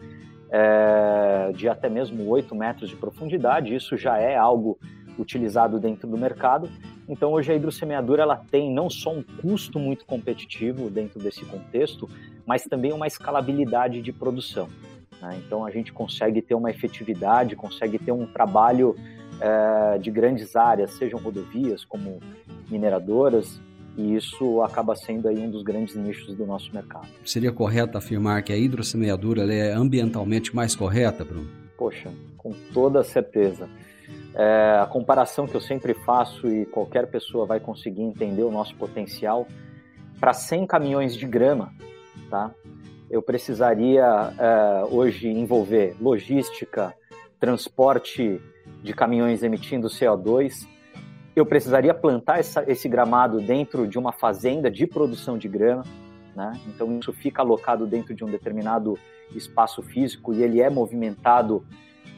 é, 0.50 1.50
de 1.55 1.66
até 1.66 1.88
mesmo 1.88 2.29
8 2.29 2.55
metros 2.55 2.90
de 2.90 2.96
profundidade, 2.96 3.74
isso 3.74 3.96
já 3.96 4.18
é 4.18 4.37
algo 4.37 4.79
utilizado 5.18 5.81
dentro 5.81 6.07
do 6.07 6.18
mercado. 6.18 6.68
Então 7.09 7.33
hoje 7.33 7.50
a 7.50 7.55
hidrossemeadura 7.55 8.22
ela 8.24 8.37
tem 8.37 8.70
não 8.70 8.90
só 8.90 9.11
um 9.11 9.22
custo 9.22 9.79
muito 9.79 10.05
competitivo 10.05 10.90
dentro 10.90 11.18
desse 11.18 11.46
contexto, 11.46 12.11
mas 12.47 12.65
também 12.65 12.93
uma 12.93 13.07
escalabilidade 13.07 14.03
de 14.03 14.13
produção. 14.13 14.69
Né? 15.21 15.41
Então 15.45 15.65
a 15.65 15.71
gente 15.71 15.93
consegue 15.93 16.43
ter 16.43 16.55
uma 16.55 16.71
efetividade, 16.71 17.57
consegue 17.57 17.99
ter 17.99 18.13
um 18.13 18.27
trabalho 18.27 18.97
é, 19.41 19.99
de 19.99 20.11
grandes 20.11 20.55
áreas, 20.55 20.93
sejam 20.93 21.19
rodovias 21.19 21.85
como 21.85 22.21
mineradoras, 22.71 23.61
e 23.97 24.17
isso 24.17 24.61
acaba 24.63 24.97
sendo 24.97 25.29
aí 25.29 25.39
um 25.39 25.51
dos 25.51 25.63
grandes 25.63 25.95
nichos 25.95 26.35
do 26.35 26.45
nosso 26.45 26.73
mercado. 26.75 27.07
Seria 27.25 27.53
correto 27.53 27.97
afirmar 27.97 28.43
que 28.43 28.53
a 28.53 28.57
hidrossemeadura 28.57 29.53
é 29.53 29.73
ambientalmente 29.73 30.55
mais 30.55 30.75
correta, 30.75 31.25
Bruno? 31.25 31.49
Poxa, 31.79 32.11
com 32.37 32.53
toda 32.73 33.03
certeza. 33.05 33.69
É, 34.35 34.79
a 34.81 34.87
comparação 34.87 35.47
que 35.47 35.55
eu 35.55 35.61
sempre 35.61 35.95
faço 35.95 36.49
e 36.49 36.67
qualquer 36.67 37.07
pessoa 37.07 37.47
vai 37.47 37.61
conseguir 37.61 38.03
entender 38.03 38.43
o 38.43 38.51
nosso 38.51 38.75
potencial, 38.75 39.47
para 40.19 40.33
100 40.33 40.67
caminhões 40.67 41.17
de 41.17 41.27
grama, 41.27 41.73
tá? 42.31 42.53
eu 43.15 43.23
precisaria 43.23 44.05
é, 44.39 44.85
hoje 44.91 45.29
envolver 45.29 45.95
logística, 46.01 46.95
transporte 47.39 48.41
de 48.83 48.93
caminhões 48.93 49.43
emitindo 49.43 49.89
CO2, 49.89 50.67
eu 51.37 51.45
precisaria 51.45 51.93
plantar 51.95 52.39
essa, 52.41 52.65
esse 52.69 52.89
gramado 52.89 53.41
dentro 53.41 53.87
de 53.87 53.99
uma 53.99 54.13
fazenda 54.13 54.71
de 54.71 54.87
produção 54.87 55.37
de 55.39 55.49
grama, 55.49 55.85
né? 56.35 56.53
Então 56.67 56.99
isso 56.99 57.13
fica 57.13 57.43
alocado 57.43 57.87
dentro 57.87 58.15
de 58.15 58.25
um 58.25 58.29
determinado 58.29 58.99
espaço 59.35 59.83
físico 59.83 60.33
e 60.35 60.43
ele 60.43 60.61
é 60.61 60.69
movimentado 60.69 61.65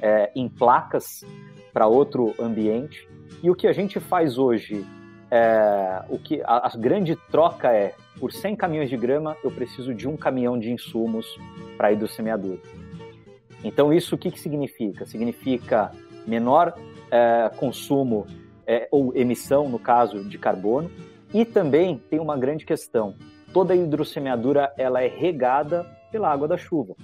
é, 0.00 0.30
em 0.34 0.48
placas 0.48 1.24
para 1.72 1.86
outro 1.86 2.34
ambiente. 2.38 3.08
E 3.42 3.50
o 3.50 3.54
que 3.54 3.66
a 3.66 3.72
gente 3.72 4.00
faz 4.00 4.38
hoje, 4.38 4.86
é, 5.30 6.02
o 6.08 6.18
que 6.18 6.40
a, 6.44 6.68
a 6.68 6.76
grande 6.76 7.16
troca 7.30 7.72
é 7.72 7.94
por 8.18 8.32
100 8.32 8.56
caminhões 8.56 8.88
de 8.88 8.96
grama 8.96 9.36
eu 9.42 9.50
preciso 9.50 9.94
de 9.94 10.08
um 10.08 10.16
caminhão 10.16 10.58
de 10.58 10.70
insumos 10.70 11.26
para 11.76 11.92
ir 11.92 11.96
do 11.96 12.08
semeador. 12.08 12.58
Então 13.64 13.92
isso 13.92 14.14
o 14.14 14.18
que, 14.18 14.30
que 14.30 14.40
significa? 14.40 15.04
Significa 15.04 15.90
menor 16.26 16.74
é, 17.10 17.50
consumo 17.56 18.26
é, 18.66 18.88
ou 18.90 19.14
emissão, 19.14 19.68
no 19.68 19.78
caso, 19.78 20.24
de 20.24 20.38
carbono. 20.38 20.90
E 21.32 21.44
também 21.44 22.00
tem 22.10 22.18
uma 22.18 22.36
grande 22.36 22.64
questão: 22.64 23.14
toda 23.52 23.72
a 23.74 23.76
hidrossemeadura 23.76 24.72
ela 24.76 25.02
é 25.02 25.08
regada 25.08 25.84
pela 26.10 26.30
água 26.30 26.48
da 26.48 26.56
chuva. 26.56 26.94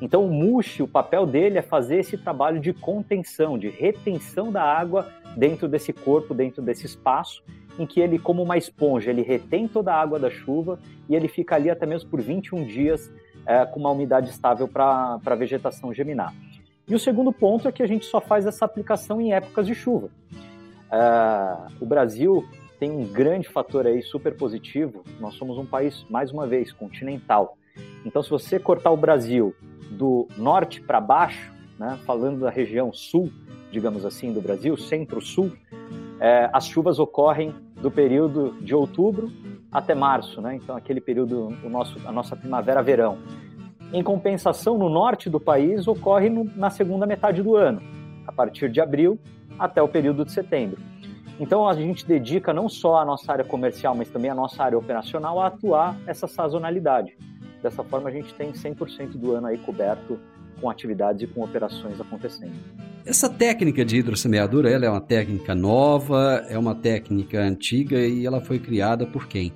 Então 0.00 0.24
o 0.24 0.32
mulch, 0.32 0.82
o 0.82 0.88
papel 0.88 1.26
dele 1.26 1.58
é 1.58 1.62
fazer 1.62 1.98
esse 1.98 2.16
trabalho 2.16 2.58
de 2.58 2.72
contenção, 2.72 3.58
de 3.58 3.68
retenção 3.68 4.50
da 4.50 4.62
água 4.62 5.06
dentro 5.36 5.68
desse 5.68 5.92
corpo, 5.92 6.34
dentro 6.34 6.62
desse 6.62 6.86
espaço, 6.86 7.42
em 7.78 7.86
que 7.86 8.00
ele, 8.00 8.18
como 8.18 8.42
uma 8.42 8.56
esponja, 8.56 9.10
ele 9.10 9.22
retém 9.22 9.66
toda 9.66 9.92
a 9.92 10.00
água 10.00 10.18
da 10.18 10.30
chuva 10.30 10.78
e 11.08 11.14
ele 11.14 11.28
fica 11.28 11.54
ali 11.54 11.70
até 11.70 11.86
mesmo 11.86 12.10
por 12.10 12.20
21 12.20 12.64
dias 12.64 13.10
é, 13.46 13.64
com 13.64 13.80
uma 13.80 13.90
umidade 13.90 14.30
estável 14.30 14.68
para 14.68 15.18
a 15.24 15.34
vegetação 15.34 15.92
geminar. 15.94 16.34
E 16.86 16.94
o 16.94 16.98
segundo 16.98 17.32
ponto 17.32 17.68
é 17.68 17.72
que 17.72 17.82
a 17.82 17.86
gente 17.86 18.04
só 18.04 18.20
faz 18.20 18.46
essa 18.46 18.64
aplicação 18.64 19.20
em 19.20 19.32
épocas 19.32 19.66
de 19.66 19.74
chuva. 19.74 20.10
Uh, 20.90 21.72
o 21.80 21.86
Brasil 21.86 22.44
tem 22.80 22.90
um 22.90 23.04
grande 23.04 23.48
fator 23.48 23.86
aí 23.86 24.02
super 24.02 24.36
positivo. 24.36 25.04
Nós 25.20 25.34
somos 25.34 25.56
um 25.56 25.64
país, 25.64 26.04
mais 26.10 26.32
uma 26.32 26.46
vez, 26.46 26.72
continental. 26.72 27.56
Então, 28.04 28.22
se 28.22 28.30
você 28.30 28.58
cortar 28.58 28.90
o 28.90 28.96
Brasil 28.96 29.54
do 29.90 30.26
norte 30.36 30.80
para 30.80 31.00
baixo, 31.00 31.52
né, 31.78 31.98
falando 32.04 32.40
da 32.40 32.50
região 32.50 32.92
sul, 32.92 33.30
digamos 33.70 34.04
assim, 34.04 34.32
do 34.32 34.40
Brasil, 34.40 34.76
centro-sul, 34.76 35.52
é, 36.20 36.50
as 36.52 36.66
chuvas 36.66 36.98
ocorrem 36.98 37.54
do 37.80 37.90
período 37.90 38.56
de 38.60 38.74
outubro 38.74 39.30
até 39.72 39.94
março, 39.94 40.40
né? 40.40 40.56
Então, 40.56 40.76
aquele 40.76 41.00
período, 41.00 41.48
o 41.64 41.68
nosso, 41.68 41.96
a 42.04 42.12
nossa 42.12 42.36
primavera-verão. 42.36 43.18
Em 43.92 44.02
compensação, 44.02 44.76
no 44.76 44.88
norte 44.88 45.30
do 45.30 45.40
país, 45.40 45.88
ocorre 45.88 46.28
no, 46.28 46.44
na 46.44 46.70
segunda 46.70 47.06
metade 47.06 47.42
do 47.42 47.56
ano, 47.56 47.80
a 48.26 48.32
partir 48.32 48.70
de 48.70 48.80
abril 48.80 49.18
até 49.58 49.82
o 49.82 49.88
período 49.88 50.24
de 50.24 50.32
setembro. 50.32 50.78
Então 51.40 51.66
a 51.66 51.74
gente 51.74 52.06
dedica 52.06 52.52
não 52.52 52.68
só 52.68 52.98
a 52.98 53.04
nossa 53.04 53.32
área 53.32 53.44
comercial, 53.44 53.94
mas 53.94 54.10
também 54.10 54.30
a 54.30 54.34
nossa 54.34 54.62
área 54.62 54.76
operacional 54.76 55.40
a 55.40 55.46
atuar 55.46 55.96
essa 56.06 56.26
sazonalidade. 56.28 57.16
Dessa 57.62 57.82
forma 57.82 58.10
a 58.10 58.12
gente 58.12 58.34
tem 58.34 58.52
100% 58.52 59.16
do 59.16 59.32
ano 59.32 59.46
aí 59.46 59.56
coberto 59.56 60.20
com 60.60 60.70
atividades 60.70 61.22
e 61.22 61.26
com 61.26 61.42
operações 61.42 62.00
acontecendo. 62.00 62.52
Essa 63.04 63.28
técnica 63.28 63.84
de 63.84 63.96
hidrossemeadura, 63.98 64.70
ela 64.70 64.84
é 64.84 64.90
uma 64.90 65.00
técnica 65.00 65.54
nova, 65.54 66.44
é 66.48 66.58
uma 66.58 66.74
técnica 66.74 67.40
antiga 67.40 67.98
e 67.98 68.26
ela 68.26 68.40
foi 68.40 68.58
criada 68.58 69.06
por 69.06 69.26
quem? 69.26 69.52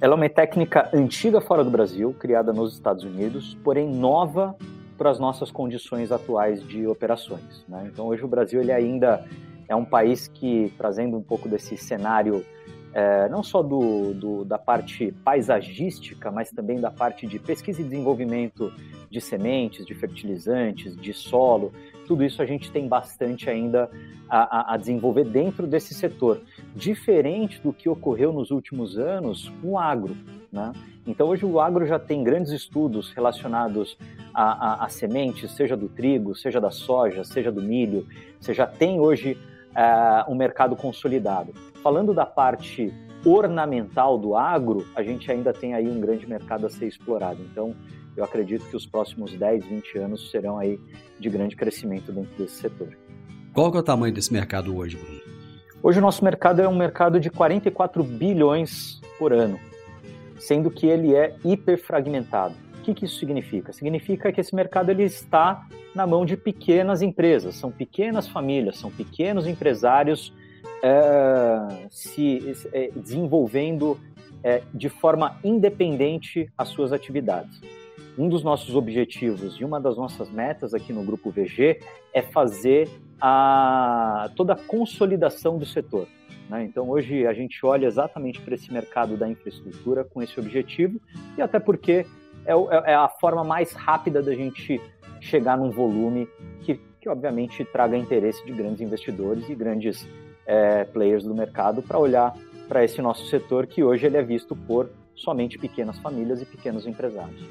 Ela 0.00 0.14
é 0.14 0.16
uma 0.16 0.28
técnica 0.28 0.88
antiga 0.92 1.40
fora 1.40 1.64
do 1.64 1.70
Brasil, 1.70 2.14
criada 2.18 2.52
nos 2.52 2.74
Estados 2.74 3.04
Unidos, 3.04 3.56
porém 3.64 3.88
nova 3.88 4.56
para 4.96 5.10
as 5.10 5.18
nossas 5.18 5.50
condições 5.50 6.10
atuais 6.10 6.62
de 6.62 6.86
operações. 6.86 7.64
Né? 7.68 7.88
Então, 7.92 8.06
hoje 8.06 8.24
o 8.24 8.28
Brasil 8.28 8.60
ele 8.60 8.72
ainda 8.72 9.24
é 9.68 9.76
um 9.76 9.84
país 9.84 10.28
que, 10.28 10.72
trazendo 10.76 11.16
um 11.16 11.22
pouco 11.22 11.48
desse 11.48 11.76
cenário, 11.76 12.44
é, 12.92 13.28
não 13.28 13.42
só 13.42 13.62
do, 13.62 14.14
do, 14.14 14.44
da 14.44 14.58
parte 14.58 15.12
paisagística, 15.24 16.30
mas 16.30 16.50
também 16.50 16.80
da 16.80 16.90
parte 16.90 17.26
de 17.26 17.38
pesquisa 17.38 17.80
e 17.80 17.84
desenvolvimento 17.84 18.72
de 19.10 19.20
sementes, 19.20 19.86
de 19.86 19.94
fertilizantes, 19.94 20.96
de 20.96 21.12
solo, 21.12 21.72
tudo 22.06 22.24
isso 22.24 22.40
a 22.40 22.46
gente 22.46 22.70
tem 22.70 22.88
bastante 22.88 23.50
ainda 23.50 23.90
a, 24.28 24.74
a, 24.74 24.76
desenvolver 24.76 25.24
dentro 25.24 25.66
desse 25.66 25.94
setor, 25.94 26.40
diferente 26.74 27.60
do 27.60 27.72
que 27.72 27.88
ocorreu 27.88 28.32
nos 28.32 28.50
últimos 28.50 28.98
anos 28.98 29.52
com 29.60 29.72
o 29.72 29.78
agro. 29.78 30.16
Né? 30.50 30.72
Então, 31.06 31.28
hoje 31.28 31.44
o 31.44 31.60
agro 31.60 31.86
já 31.86 31.98
tem 31.98 32.24
grandes 32.24 32.52
estudos 32.52 33.10
relacionados 33.10 33.96
a, 34.32 34.42
a, 34.42 34.84
a 34.86 34.88
sementes, 34.88 35.50
seja 35.52 35.76
do 35.76 35.88
trigo, 35.88 36.34
seja 36.34 36.60
da 36.60 36.70
soja, 36.70 37.24
seja 37.24 37.52
do 37.52 37.62
milho. 37.62 38.06
Você 38.40 38.54
já 38.54 38.66
tem 38.66 38.98
hoje 39.00 39.36
uh, 39.78 40.30
um 40.30 40.34
mercado 40.34 40.74
consolidado. 40.74 41.54
Falando 41.82 42.12
da 42.12 42.26
parte 42.26 42.92
ornamental 43.24 44.18
do 44.18 44.36
agro, 44.36 44.86
a 44.94 45.02
gente 45.02 45.30
ainda 45.30 45.52
tem 45.52 45.74
aí 45.74 45.88
um 45.88 46.00
grande 46.00 46.26
mercado 46.28 46.66
a 46.66 46.70
ser 46.70 46.86
explorado. 46.86 47.40
Então, 47.42 47.74
eu 48.16 48.24
acredito 48.24 48.64
que 48.68 48.76
os 48.76 48.86
próximos 48.86 49.32
10, 49.32 49.64
20 49.64 49.98
anos 49.98 50.30
serão 50.30 50.58
aí 50.58 50.80
de 51.20 51.30
grande 51.30 51.54
crescimento 51.54 52.10
dentro 52.10 52.30
desse 52.36 52.56
setor. 52.56 52.96
Qual 53.52 53.72
é 53.74 53.78
o 53.78 53.82
tamanho 53.82 54.12
desse 54.12 54.32
mercado 54.32 54.76
hoje, 54.76 54.96
Bruno? 54.96 55.20
Hoje 55.80 55.98
o 56.00 56.02
nosso 56.02 56.24
mercado 56.24 56.60
é 56.60 56.68
um 56.68 56.76
mercado 56.76 57.20
de 57.20 57.30
44 57.30 58.02
bilhões 58.02 59.00
por 59.16 59.32
ano, 59.32 59.60
sendo 60.38 60.70
que 60.70 60.86
ele 60.86 61.14
é 61.14 61.36
hiperfragmentado 61.44 62.67
que, 62.88 62.94
que 62.94 63.04
isso 63.04 63.18
significa? 63.18 63.72
Significa 63.72 64.32
que 64.32 64.40
esse 64.40 64.54
mercado 64.54 64.90
ele 64.90 65.04
está 65.04 65.66
na 65.94 66.06
mão 66.06 66.24
de 66.24 66.36
pequenas 66.36 67.02
empresas, 67.02 67.56
são 67.56 67.70
pequenas 67.70 68.28
famílias, 68.28 68.78
são 68.78 68.90
pequenos 68.90 69.46
empresários 69.46 70.32
é, 70.82 71.86
se 71.90 72.52
é, 72.72 72.90
desenvolvendo 72.94 73.98
é, 74.42 74.62
de 74.72 74.88
forma 74.88 75.38
independente 75.42 76.50
as 76.56 76.68
suas 76.68 76.92
atividades. 76.92 77.60
Um 78.16 78.28
dos 78.28 78.42
nossos 78.42 78.74
objetivos 78.74 79.54
e 79.60 79.64
uma 79.64 79.80
das 79.80 79.96
nossas 79.96 80.30
metas 80.30 80.74
aqui 80.74 80.92
no 80.92 81.04
Grupo 81.04 81.30
VG 81.30 81.80
é 82.12 82.22
fazer 82.22 82.88
a, 83.20 84.30
toda 84.34 84.54
a 84.54 84.56
consolidação 84.56 85.56
do 85.58 85.66
setor. 85.66 86.08
Né? 86.48 86.64
Então, 86.64 86.88
hoje 86.88 87.26
a 87.26 87.32
gente 87.32 87.64
olha 87.64 87.86
exatamente 87.86 88.40
para 88.40 88.54
esse 88.54 88.72
mercado 88.72 89.16
da 89.16 89.28
infraestrutura 89.28 90.04
com 90.04 90.22
esse 90.22 90.38
objetivo 90.40 91.00
e 91.36 91.42
até 91.42 91.60
porque 91.60 92.06
é, 92.48 92.52
é, 92.52 92.92
é 92.92 92.94
a 92.94 93.08
forma 93.08 93.44
mais 93.44 93.72
rápida 93.72 94.22
da 94.22 94.34
gente 94.34 94.80
chegar 95.20 95.58
num 95.58 95.70
volume 95.70 96.26
que, 96.62 96.80
que 97.00 97.08
obviamente, 97.08 97.64
traga 97.66 97.96
interesse 97.96 98.44
de 98.44 98.52
grandes 98.52 98.80
investidores 98.80 99.48
e 99.48 99.54
grandes 99.54 100.08
é, 100.46 100.84
players 100.84 101.24
do 101.24 101.34
mercado 101.34 101.82
para 101.82 101.98
olhar 101.98 102.34
para 102.66 102.82
esse 102.82 103.00
nosso 103.02 103.26
setor 103.26 103.66
que 103.66 103.84
hoje 103.84 104.06
ele 104.06 104.16
é 104.16 104.22
visto 104.22 104.56
por 104.56 104.90
somente 105.14 105.58
pequenas 105.58 105.98
famílias 105.98 106.40
e 106.40 106.46
pequenos 106.46 106.86
empresários. 106.86 107.42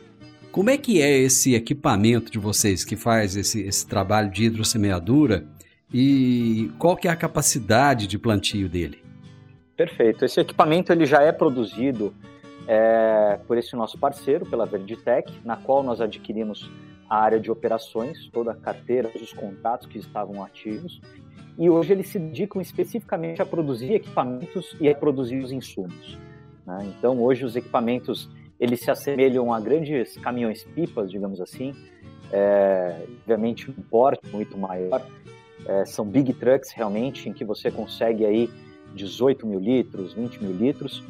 Como 0.51 0.69
é 0.69 0.77
que 0.77 1.01
é 1.01 1.17
esse 1.17 1.53
equipamento 1.53 2.31
de 2.31 2.39
vocês 2.39 2.83
que 2.83 2.95
faz 2.95 3.35
esse, 3.35 3.61
esse 3.61 3.85
trabalho 3.85 4.31
de 4.31 4.45
hidrossemeadura 4.45 5.45
e 5.93 6.71
qual 6.79 6.95
que 6.95 7.07
é 7.07 7.11
a 7.11 7.15
capacidade 7.15 8.07
de 8.07 8.17
plantio 8.17 8.67
dele? 8.67 8.99
Perfeito. 9.75 10.25
Esse 10.25 10.39
equipamento 10.39 10.91
ele 10.91 11.05
já 11.05 11.21
é 11.21 11.31
produzido 11.31 12.13
é, 12.67 13.39
por 13.47 13.57
esse 13.57 13.75
nosso 13.75 13.97
parceiro, 13.97 14.45
pela 14.45 14.65
Verditec, 14.65 15.31
na 15.45 15.55
qual 15.55 15.81
nós 15.81 16.01
adquirimos 16.01 16.69
a 17.09 17.17
área 17.17 17.39
de 17.39 17.49
operações, 17.49 18.29
toda 18.31 18.51
a 18.51 18.55
carteira, 18.55 19.09
os 19.15 19.31
contatos 19.31 19.87
que 19.87 19.97
estavam 19.97 20.43
ativos, 20.43 20.99
e 21.57 21.69
hoje 21.69 21.93
eles 21.93 22.09
se 22.09 22.19
dedicam 22.19 22.61
especificamente 22.61 23.41
a 23.41 23.45
produzir 23.45 23.93
equipamentos 23.93 24.75
e 24.79 24.89
a 24.89 24.93
produzir 24.93 25.39
os 25.39 25.51
insumos. 25.51 26.17
Né? 26.65 26.93
Então, 26.97 27.21
hoje 27.23 27.45
os 27.45 27.55
equipamentos 27.55 28.29
eles 28.59 28.81
se 28.81 28.91
assemelham 28.91 29.53
a 29.53 29.59
grandes 29.59 30.17
caminhões-pipas, 30.17 31.09
digamos 31.09 31.39
assim, 31.39 31.73
é, 32.31 33.05
obviamente 33.21 33.69
um 33.69 33.73
porte 33.73 34.27
muito 34.27 34.57
maior, 34.57 35.05
é, 35.65 35.85
são 35.85 36.05
big 36.05 36.33
trucks 36.33 36.71
realmente, 36.71 37.29
em 37.29 37.33
que 37.33 37.45
você 37.45 37.71
consegue 37.71 38.25
aí 38.25 38.49
18 38.93 39.45
mil 39.45 39.59
litros, 39.59 40.13
20 40.13 40.43
mil 40.43 40.53
litros. 40.53 41.03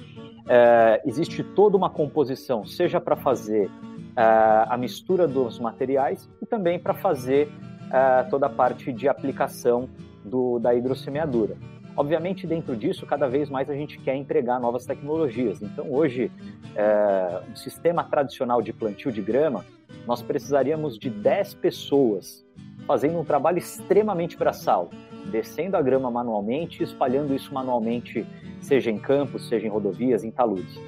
É, 0.49 1.01
existe 1.05 1.43
toda 1.43 1.75
uma 1.75 1.89
composição, 1.89 2.65
seja 2.65 3.01
para 3.01 3.15
fazer 3.15 3.69
é, 4.15 4.21
a 4.67 4.77
mistura 4.77 5.27
dos 5.27 5.59
materiais 5.59 6.29
e 6.41 6.45
também 6.45 6.79
para 6.79 6.93
fazer 6.93 7.49
é, 7.91 8.23
toda 8.23 8.45
a 8.45 8.49
parte 8.49 8.91
de 8.93 9.07
aplicação 9.07 9.89
do, 10.23 10.59
da 10.59 10.73
hidrossemeadura. 10.73 11.57
Obviamente, 11.95 12.45
dentro 12.45 12.75
disso, 12.75 13.07
cada 13.07 13.27
vez 13.27 13.49
mais 13.49 13.69
a 13.69 13.73
gente 13.73 13.97
quer 13.97 14.15
entregar 14.15 14.59
novas 14.59 14.85
tecnologias. 14.85 15.61
Então, 15.63 15.91
hoje, 15.91 16.31
é, 16.75 17.41
um 17.49 17.55
sistema 17.55 18.03
tradicional 18.03 18.61
de 18.61 18.71
plantio 18.71 19.11
de 19.11 19.21
grama, 19.21 19.65
nós 20.05 20.21
precisaríamos 20.21 20.97
de 20.97 21.09
10 21.09 21.55
pessoas 21.55 22.45
fazendo 22.85 23.19
um 23.19 23.25
trabalho 23.25 23.57
extremamente 23.57 24.37
braçal, 24.37 24.89
descendo 25.27 25.77
a 25.77 25.81
grama 25.81 26.09
manualmente, 26.09 26.83
espalhando 26.83 27.35
isso 27.35 27.53
manualmente, 27.53 28.25
seja 28.61 28.89
em 28.89 28.97
campos, 28.97 29.47
seja 29.47 29.67
em 29.67 29.69
rodovias, 29.69 30.23
em 30.23 30.31
taludes. 30.31 30.79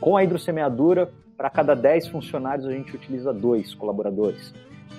Com 0.00 0.16
a 0.16 0.24
hidrossemeadura, 0.24 1.12
para 1.36 1.50
cada 1.50 1.74
10 1.74 2.08
funcionários 2.08 2.66
a 2.66 2.72
gente 2.72 2.94
utiliza 2.94 3.32
dois 3.32 3.74
colaboradores, 3.74 4.54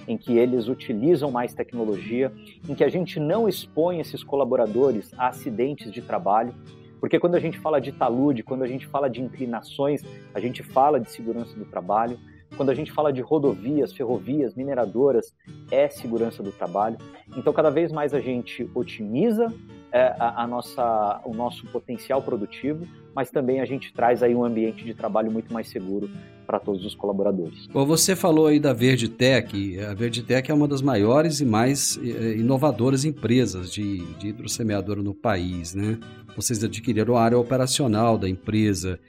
em 0.07 0.17
que 0.17 0.37
eles 0.37 0.67
utilizam 0.67 1.31
mais 1.31 1.53
tecnologia, 1.53 2.31
em 2.67 2.75
que 2.75 2.83
a 2.83 2.89
gente 2.89 3.19
não 3.19 3.47
expõe 3.47 3.99
esses 3.99 4.23
colaboradores 4.23 5.11
a 5.17 5.27
acidentes 5.27 5.91
de 5.91 6.01
trabalho, 6.01 6.53
porque 6.99 7.19
quando 7.19 7.35
a 7.35 7.39
gente 7.39 7.57
fala 7.57 7.79
de 7.79 7.91
talude, 7.91 8.43
quando 8.43 8.63
a 8.63 8.67
gente 8.67 8.85
fala 8.85 9.09
de 9.09 9.21
inclinações, 9.21 10.03
a 10.33 10.39
gente 10.39 10.61
fala 10.61 10.99
de 10.99 11.09
segurança 11.09 11.55
do 11.55 11.65
trabalho. 11.65 12.19
Quando 12.55 12.69
a 12.69 12.75
gente 12.75 12.91
fala 12.91 13.12
de 13.12 13.21
rodovias, 13.21 13.93
ferrovias, 13.93 14.55
mineradoras, 14.55 15.33
é 15.71 15.88
segurança 15.88 16.43
do 16.43 16.51
trabalho. 16.51 16.97
Então, 17.35 17.53
cada 17.53 17.69
vez 17.69 17.91
mais 17.91 18.13
a 18.13 18.19
gente 18.19 18.69
otimiza 18.73 19.53
é, 19.91 20.15
a, 20.19 20.43
a, 20.43 20.47
nossa, 20.47 21.21
o 21.25 21.33
nosso 21.33 21.65
potencial 21.67 22.21
produtivo, 22.21 22.88
mas 23.15 23.31
também 23.31 23.59
a 23.59 23.65
gente 23.65 23.91
traz 23.93 24.21
aí 24.21 24.35
um 24.35 24.43
ambiente 24.43 24.83
de 24.83 24.93
trabalho 24.93 25.31
muito 25.31 25.51
mais 25.51 25.67
seguro 25.67 26.09
para 26.45 26.59
todos 26.59 26.85
os 26.85 26.95
colaboradores. 26.95 27.67
Bom, 27.67 27.85
você 27.85 28.15
falou 28.15 28.47
aí 28.47 28.59
da 28.59 28.73
Verditec. 28.73 29.79
A 29.81 29.93
Verditec 29.93 30.49
é 30.49 30.53
uma 30.53 30.67
das 30.67 30.81
maiores 30.81 31.39
e 31.39 31.45
mais 31.45 31.99
eh, 32.03 32.38
inovadoras 32.38 33.05
empresas 33.05 33.71
de, 33.71 34.03
de 34.15 34.29
hidrossemeadora 34.29 35.01
no 35.01 35.13
país, 35.13 35.75
né? 35.75 35.99
Vocês 36.35 36.63
adquiriram 36.63 37.15
a 37.15 37.21
área 37.21 37.38
operacional 37.38 38.17
da 38.17 38.27
empresa. 38.27 38.99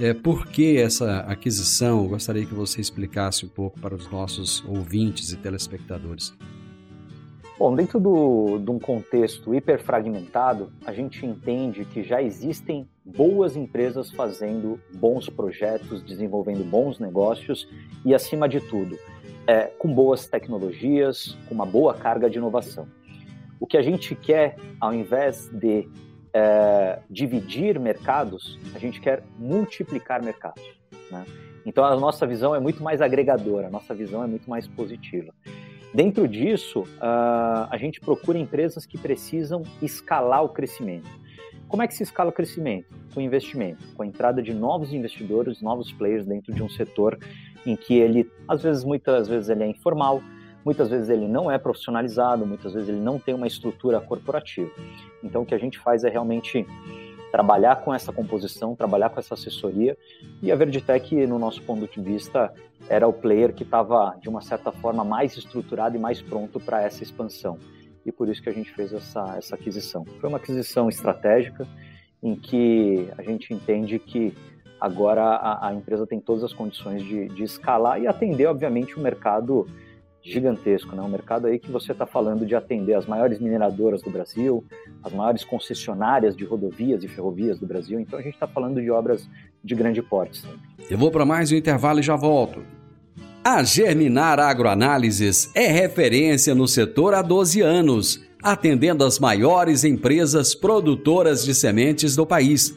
É, 0.00 0.14
por 0.14 0.46
que 0.46 0.78
essa 0.78 1.20
aquisição? 1.20 2.04
Eu 2.04 2.08
gostaria 2.10 2.46
que 2.46 2.54
você 2.54 2.80
explicasse 2.80 3.44
um 3.44 3.48
pouco 3.48 3.80
para 3.80 3.94
os 3.94 4.08
nossos 4.10 4.64
ouvintes 4.64 5.32
e 5.32 5.36
telespectadores. 5.36 6.32
Bom, 7.58 7.74
dentro 7.74 7.98
do, 7.98 8.58
de 8.58 8.70
um 8.70 8.78
contexto 8.78 9.52
hiperfragmentado, 9.52 10.72
a 10.86 10.92
gente 10.92 11.26
entende 11.26 11.84
que 11.84 12.04
já 12.04 12.22
existem 12.22 12.88
boas 13.04 13.56
empresas 13.56 14.12
fazendo 14.12 14.80
bons 14.94 15.28
projetos, 15.28 16.00
desenvolvendo 16.00 16.62
bons 16.62 17.00
negócios 17.00 17.68
e, 18.04 18.14
acima 18.14 18.48
de 18.48 18.60
tudo, 18.60 18.96
é, 19.44 19.62
com 19.62 19.92
boas 19.92 20.28
tecnologias, 20.28 21.36
com 21.48 21.54
uma 21.56 21.66
boa 21.66 21.94
carga 21.94 22.30
de 22.30 22.38
inovação. 22.38 22.86
O 23.58 23.66
que 23.66 23.76
a 23.76 23.82
gente 23.82 24.14
quer, 24.14 24.54
ao 24.80 24.94
invés 24.94 25.50
de 25.52 25.88
é, 26.32 27.00
dividir 27.08 27.78
mercados, 27.78 28.58
a 28.74 28.78
gente 28.78 29.00
quer 29.00 29.22
multiplicar 29.38 30.22
mercados. 30.22 30.62
Né? 31.10 31.24
Então 31.64 31.84
a 31.84 31.96
nossa 31.96 32.26
visão 32.26 32.54
é 32.54 32.60
muito 32.60 32.82
mais 32.82 33.00
agregadora, 33.00 33.68
a 33.68 33.70
nossa 33.70 33.94
visão 33.94 34.22
é 34.22 34.26
muito 34.26 34.48
mais 34.48 34.66
positiva. 34.66 35.32
Dentro 35.92 36.28
disso, 36.28 36.84
a 37.00 37.76
gente 37.78 37.98
procura 37.98 38.38
empresas 38.38 38.84
que 38.84 38.98
precisam 38.98 39.62
escalar 39.80 40.44
o 40.44 40.50
crescimento. 40.50 41.08
Como 41.66 41.82
é 41.82 41.88
que 41.88 41.94
se 41.94 42.02
escala 42.02 42.30
o 42.30 42.32
crescimento? 42.32 42.94
Com 43.14 43.20
investimento, 43.20 43.82
com 43.94 44.02
a 44.02 44.06
entrada 44.06 44.42
de 44.42 44.52
novos 44.52 44.92
investidores, 44.92 45.62
novos 45.62 45.90
players 45.92 46.26
dentro 46.26 46.52
de 46.52 46.62
um 46.62 46.68
setor 46.68 47.18
em 47.66 47.74
que 47.74 47.94
ele, 47.94 48.30
às 48.46 48.62
vezes, 48.62 48.84
muitas 48.84 49.28
vezes 49.28 49.48
ele 49.48 49.64
é 49.64 49.66
informal, 49.66 50.22
muitas 50.68 50.90
vezes 50.90 51.08
ele 51.08 51.26
não 51.26 51.50
é 51.50 51.56
profissionalizado, 51.56 52.44
muitas 52.44 52.74
vezes 52.74 52.90
ele 52.90 53.00
não 53.00 53.18
tem 53.18 53.34
uma 53.34 53.46
estrutura 53.46 54.02
corporativa. 54.02 54.70
Então, 55.24 55.40
o 55.40 55.46
que 55.46 55.54
a 55.54 55.58
gente 55.58 55.78
faz 55.78 56.04
é 56.04 56.10
realmente 56.10 56.66
trabalhar 57.32 57.76
com 57.76 57.94
essa 57.94 58.12
composição, 58.12 58.76
trabalhar 58.76 59.08
com 59.08 59.18
essa 59.18 59.32
assessoria. 59.32 59.96
E 60.42 60.52
a 60.52 60.56
Verditec, 60.56 61.26
no 61.26 61.38
nosso 61.38 61.62
ponto 61.62 61.86
de 61.86 62.02
vista, 62.02 62.52
era 62.86 63.08
o 63.08 63.14
player 63.14 63.54
que 63.54 63.62
estava, 63.62 64.14
de 64.20 64.28
uma 64.28 64.42
certa 64.42 64.70
forma, 64.70 65.02
mais 65.02 65.38
estruturado 65.38 65.96
e 65.96 65.98
mais 65.98 66.20
pronto 66.20 66.60
para 66.60 66.82
essa 66.82 67.02
expansão. 67.02 67.58
E 68.04 68.12
por 68.12 68.28
isso 68.28 68.42
que 68.42 68.50
a 68.50 68.52
gente 68.52 68.70
fez 68.74 68.92
essa, 68.92 69.38
essa 69.38 69.54
aquisição. 69.54 70.04
Foi 70.20 70.28
uma 70.28 70.36
aquisição 70.36 70.90
estratégica 70.90 71.66
em 72.22 72.36
que 72.36 73.08
a 73.16 73.22
gente 73.22 73.54
entende 73.54 73.98
que 73.98 74.34
agora 74.78 75.22
a, 75.22 75.68
a 75.68 75.74
empresa 75.74 76.06
tem 76.06 76.20
todas 76.20 76.44
as 76.44 76.52
condições 76.52 77.02
de, 77.02 77.26
de 77.28 77.42
escalar 77.42 77.98
e 78.02 78.06
atender, 78.06 78.44
obviamente, 78.44 78.98
o 78.98 79.00
mercado 79.00 79.66
gigantesco, 80.22 80.94
né? 80.94 81.02
Um 81.02 81.08
mercado 81.08 81.46
aí 81.46 81.58
que 81.58 81.70
você 81.70 81.92
está 81.92 82.06
falando 82.06 82.44
de 82.44 82.54
atender 82.54 82.94
as 82.94 83.06
maiores 83.06 83.38
mineradoras 83.38 84.02
do 84.02 84.10
Brasil, 84.10 84.64
as 85.02 85.12
maiores 85.12 85.44
concessionárias 85.44 86.36
de 86.36 86.44
rodovias 86.44 87.02
e 87.02 87.08
ferrovias 87.08 87.58
do 87.58 87.66
Brasil. 87.66 87.98
Então 88.00 88.18
a 88.18 88.22
gente 88.22 88.34
está 88.34 88.46
falando 88.46 88.80
de 88.80 88.90
obras 88.90 89.28
de 89.62 89.74
grande 89.74 90.02
porte. 90.02 90.38
Sempre. 90.38 90.60
Eu 90.90 90.98
vou 90.98 91.10
para 91.10 91.24
mais 91.24 91.50
um 91.52 91.56
intervalo 91.56 92.00
e 92.00 92.02
já 92.02 92.16
volto. 92.16 92.62
A 93.44 93.62
Germinar 93.62 94.38
Agroanálises 94.38 95.50
é 95.54 95.68
referência 95.68 96.54
no 96.54 96.68
setor 96.68 97.14
há 97.14 97.22
12 97.22 97.60
anos, 97.60 98.22
atendendo 98.42 99.04
as 99.04 99.18
maiores 99.18 99.84
empresas 99.84 100.54
produtoras 100.54 101.44
de 101.44 101.54
sementes 101.54 102.14
do 102.14 102.26
país 102.26 102.76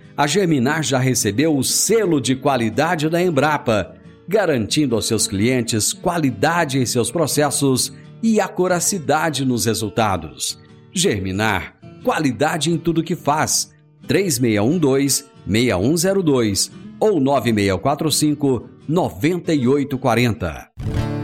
a 0.15 0.27
Germinar 0.27 0.83
já 0.83 0.99
recebeu 0.99 1.57
o 1.57 1.63
selo 1.63 2.21
de 2.21 2.35
qualidade 2.35 3.09
da 3.09 3.19
Embrapa, 3.21 3.95
garantindo 4.27 4.95
aos 4.95 5.07
seus 5.07 5.27
clientes 5.27 5.93
qualidade 5.93 6.77
em 6.77 6.85
seus 6.85 7.09
processos 7.11 7.91
e 8.21 8.39
acuracidade 8.39 9.43
nos 9.43 9.65
resultados. 9.65 10.61
Germinar, 10.93 11.75
qualidade 12.03 12.69
em 12.71 12.77
tudo 12.77 13.01
que 13.03 13.15
faz. 13.15 13.71
3612-6102 14.07 16.71
ou 16.99 17.19
9645 17.19 18.69
9840. 18.87 20.69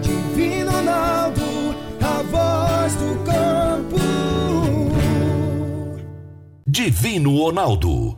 Divino 0.02 0.72
Ronaldo, 0.72 1.42
a 2.02 2.24
voz 2.24 2.96
do 2.96 3.24
campo. 3.24 3.98
Divino 6.66 7.38
Ronaldo, 7.38 8.18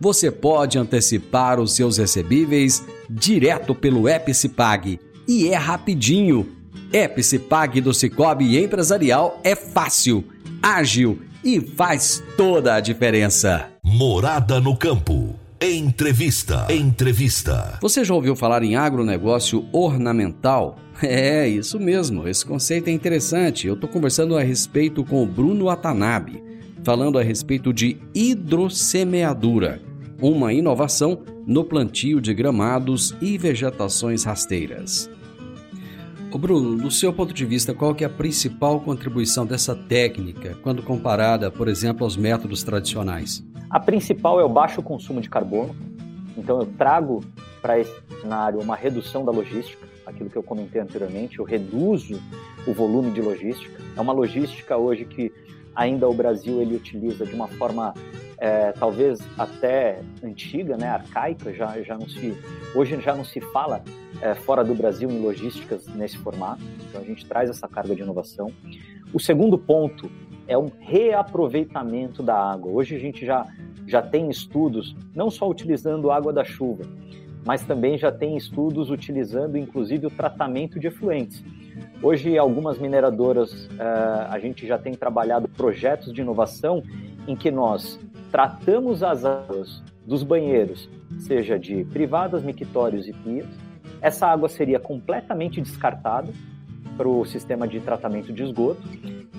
você 0.00 0.30
pode 0.30 0.78
antecipar 0.78 1.60
os 1.60 1.74
seus 1.74 1.98
recebíveis 1.98 2.84
direto 3.08 3.74
pelo 3.74 4.08
Epicipag. 4.08 5.00
E 5.26 5.48
é 5.48 5.56
rapidinho. 5.56 6.48
Epicipag 6.92 7.80
do 7.80 7.92
Cicobi 7.92 8.58
Empresarial 8.58 9.40
é 9.44 9.54
fácil, 9.54 10.24
ágil 10.62 11.20
e 11.44 11.60
faz 11.60 12.22
toda 12.36 12.74
a 12.74 12.80
diferença. 12.80 13.70
Morada 13.82 14.60
no 14.60 14.76
campo. 14.76 15.34
Entrevista. 15.60 16.66
Entrevista. 16.70 17.78
Você 17.82 18.04
já 18.04 18.14
ouviu 18.14 18.36
falar 18.36 18.62
em 18.62 18.76
agronegócio 18.76 19.66
ornamental? 19.72 20.76
É, 21.00 21.46
isso 21.46 21.78
mesmo. 21.78 22.26
Esse 22.26 22.44
conceito 22.44 22.88
é 22.88 22.90
interessante. 22.90 23.68
Eu 23.68 23.74
estou 23.74 23.88
conversando 23.88 24.36
a 24.36 24.42
respeito 24.42 25.04
com 25.04 25.22
o 25.22 25.26
Bruno 25.26 25.66
Watanabe, 25.66 26.42
falando 26.82 27.18
a 27.18 27.22
respeito 27.22 27.72
de 27.72 27.98
hidrosemeadura, 28.14 29.80
uma 30.20 30.52
inovação 30.52 31.22
no 31.46 31.64
plantio 31.64 32.20
de 32.20 32.34
gramados 32.34 33.14
e 33.20 33.38
vegetações 33.38 34.24
rasteiras. 34.24 35.10
Bruno, 36.36 36.76
do 36.76 36.90
seu 36.90 37.12
ponto 37.12 37.32
de 37.32 37.44
vista, 37.44 37.74
qual 37.74 37.94
que 37.94 38.04
é 38.04 38.06
a 38.06 38.10
principal 38.10 38.80
contribuição 38.80 39.46
dessa 39.46 39.74
técnica 39.74 40.56
quando 40.62 40.82
comparada, 40.82 41.50
por 41.50 41.68
exemplo, 41.68 42.04
aos 42.04 42.16
métodos 42.16 42.62
tradicionais? 42.62 43.44
A 43.70 43.80
principal 43.80 44.38
é 44.38 44.44
o 44.44 44.48
baixo 44.48 44.82
consumo 44.82 45.20
de 45.20 45.28
carbono. 45.28 45.74
Então 46.36 46.60
eu 46.60 46.66
trago 46.66 47.24
para 47.60 47.80
esse 47.80 47.92
cenário 48.20 48.60
uma 48.60 48.76
redução 48.76 49.24
da 49.24 49.32
logística, 49.32 49.86
aquilo 50.06 50.30
que 50.30 50.36
eu 50.36 50.42
comentei 50.42 50.80
anteriormente, 50.80 51.38
eu 51.38 51.44
reduzo 51.44 52.20
o 52.66 52.72
volume 52.72 53.10
de 53.10 53.20
logística. 53.20 53.80
É 53.96 54.00
uma 54.00 54.12
logística 54.12 54.76
hoje 54.76 55.04
que 55.04 55.32
ainda 55.74 56.08
o 56.08 56.14
Brasil 56.14 56.60
ele 56.60 56.76
utiliza 56.76 57.24
de 57.24 57.34
uma 57.34 57.48
forma 57.48 57.94
é, 58.38 58.72
talvez 58.72 59.20
até 59.36 60.00
antiga, 60.22 60.76
né, 60.76 60.88
arcaica, 60.88 61.52
já, 61.52 61.80
já 61.82 61.98
não 61.98 62.08
se, 62.08 62.36
hoje 62.74 63.00
já 63.00 63.14
não 63.14 63.24
se 63.24 63.40
fala 63.40 63.82
é, 64.22 64.34
fora 64.34 64.62
do 64.62 64.74
Brasil 64.74 65.10
em 65.10 65.20
logísticas 65.20 65.86
nesse 65.88 66.16
formato, 66.18 66.62
então 66.88 67.00
a 67.00 67.04
gente 67.04 67.26
traz 67.26 67.50
essa 67.50 67.66
carga 67.66 67.94
de 67.94 68.02
inovação. 68.02 68.52
O 69.12 69.18
segundo 69.18 69.58
ponto 69.58 70.10
é 70.46 70.56
um 70.56 70.70
reaproveitamento 70.78 72.22
da 72.22 72.34
água. 72.34 72.72
Hoje 72.72 72.96
a 72.96 72.98
gente 72.98 73.24
já, 73.26 73.46
já 73.86 74.00
tem 74.00 74.30
estudos, 74.30 74.96
não 75.14 75.30
só 75.30 75.48
utilizando 75.48 76.10
água 76.10 76.32
da 76.32 76.44
chuva, 76.44 76.84
mas 77.44 77.62
também 77.64 77.98
já 77.98 78.12
tem 78.12 78.36
estudos 78.36 78.90
utilizando 78.90 79.56
inclusive 79.56 80.06
o 80.06 80.10
tratamento 80.10 80.78
de 80.78 80.86
efluentes. 80.86 81.42
Hoje, 82.00 82.38
algumas 82.38 82.78
mineradoras, 82.78 83.66
uh, 83.66 84.30
a 84.30 84.38
gente 84.38 84.66
já 84.66 84.78
tem 84.78 84.94
trabalhado 84.94 85.48
projetos 85.48 86.12
de 86.12 86.20
inovação 86.20 86.82
em 87.26 87.34
que 87.34 87.50
nós 87.50 87.98
tratamos 88.30 89.02
as 89.02 89.24
águas 89.24 89.82
dos 90.06 90.22
banheiros, 90.22 90.88
seja 91.18 91.58
de 91.58 91.84
privadas, 91.86 92.44
mictórios 92.44 93.08
e 93.08 93.12
pias. 93.12 93.46
Essa 94.00 94.28
água 94.28 94.48
seria 94.48 94.78
completamente 94.78 95.60
descartada 95.60 96.32
para 96.96 97.08
o 97.08 97.24
sistema 97.24 97.66
de 97.66 97.80
tratamento 97.80 98.32
de 98.32 98.44
esgoto, 98.44 98.80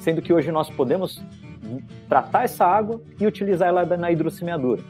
sendo 0.01 0.21
que 0.21 0.33
hoje 0.33 0.51
nós 0.51 0.69
podemos 0.69 1.23
tratar 2.09 2.43
essa 2.43 2.65
água 2.65 3.01
e 3.19 3.25
utilizar 3.25 3.69
ela 3.69 3.85
na 3.85 4.11
hidrosemeadura. 4.11 4.81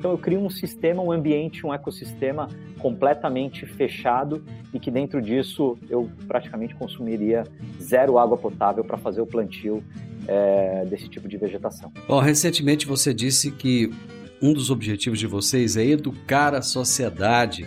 Então 0.00 0.12
eu 0.12 0.16
crio 0.16 0.40
um 0.40 0.48
sistema, 0.48 1.02
um 1.02 1.12
ambiente, 1.12 1.66
um 1.66 1.74
ecossistema 1.74 2.48
completamente 2.78 3.66
fechado 3.66 4.42
e 4.72 4.80
que 4.80 4.90
dentro 4.90 5.20
disso 5.20 5.76
eu 5.90 6.10
praticamente 6.26 6.74
consumiria 6.74 7.44
zero 7.78 8.18
água 8.18 8.38
potável 8.38 8.82
para 8.82 8.96
fazer 8.96 9.20
o 9.20 9.26
plantio 9.26 9.84
é, 10.26 10.86
desse 10.86 11.06
tipo 11.06 11.28
de 11.28 11.36
vegetação. 11.36 11.92
Recentemente 12.22 12.86
você 12.86 13.12
disse 13.12 13.50
que 13.50 13.92
um 14.40 14.54
dos 14.54 14.70
objetivos 14.70 15.18
de 15.18 15.26
vocês 15.26 15.76
é 15.76 15.84
educar 15.84 16.54
a 16.54 16.62
sociedade 16.62 17.66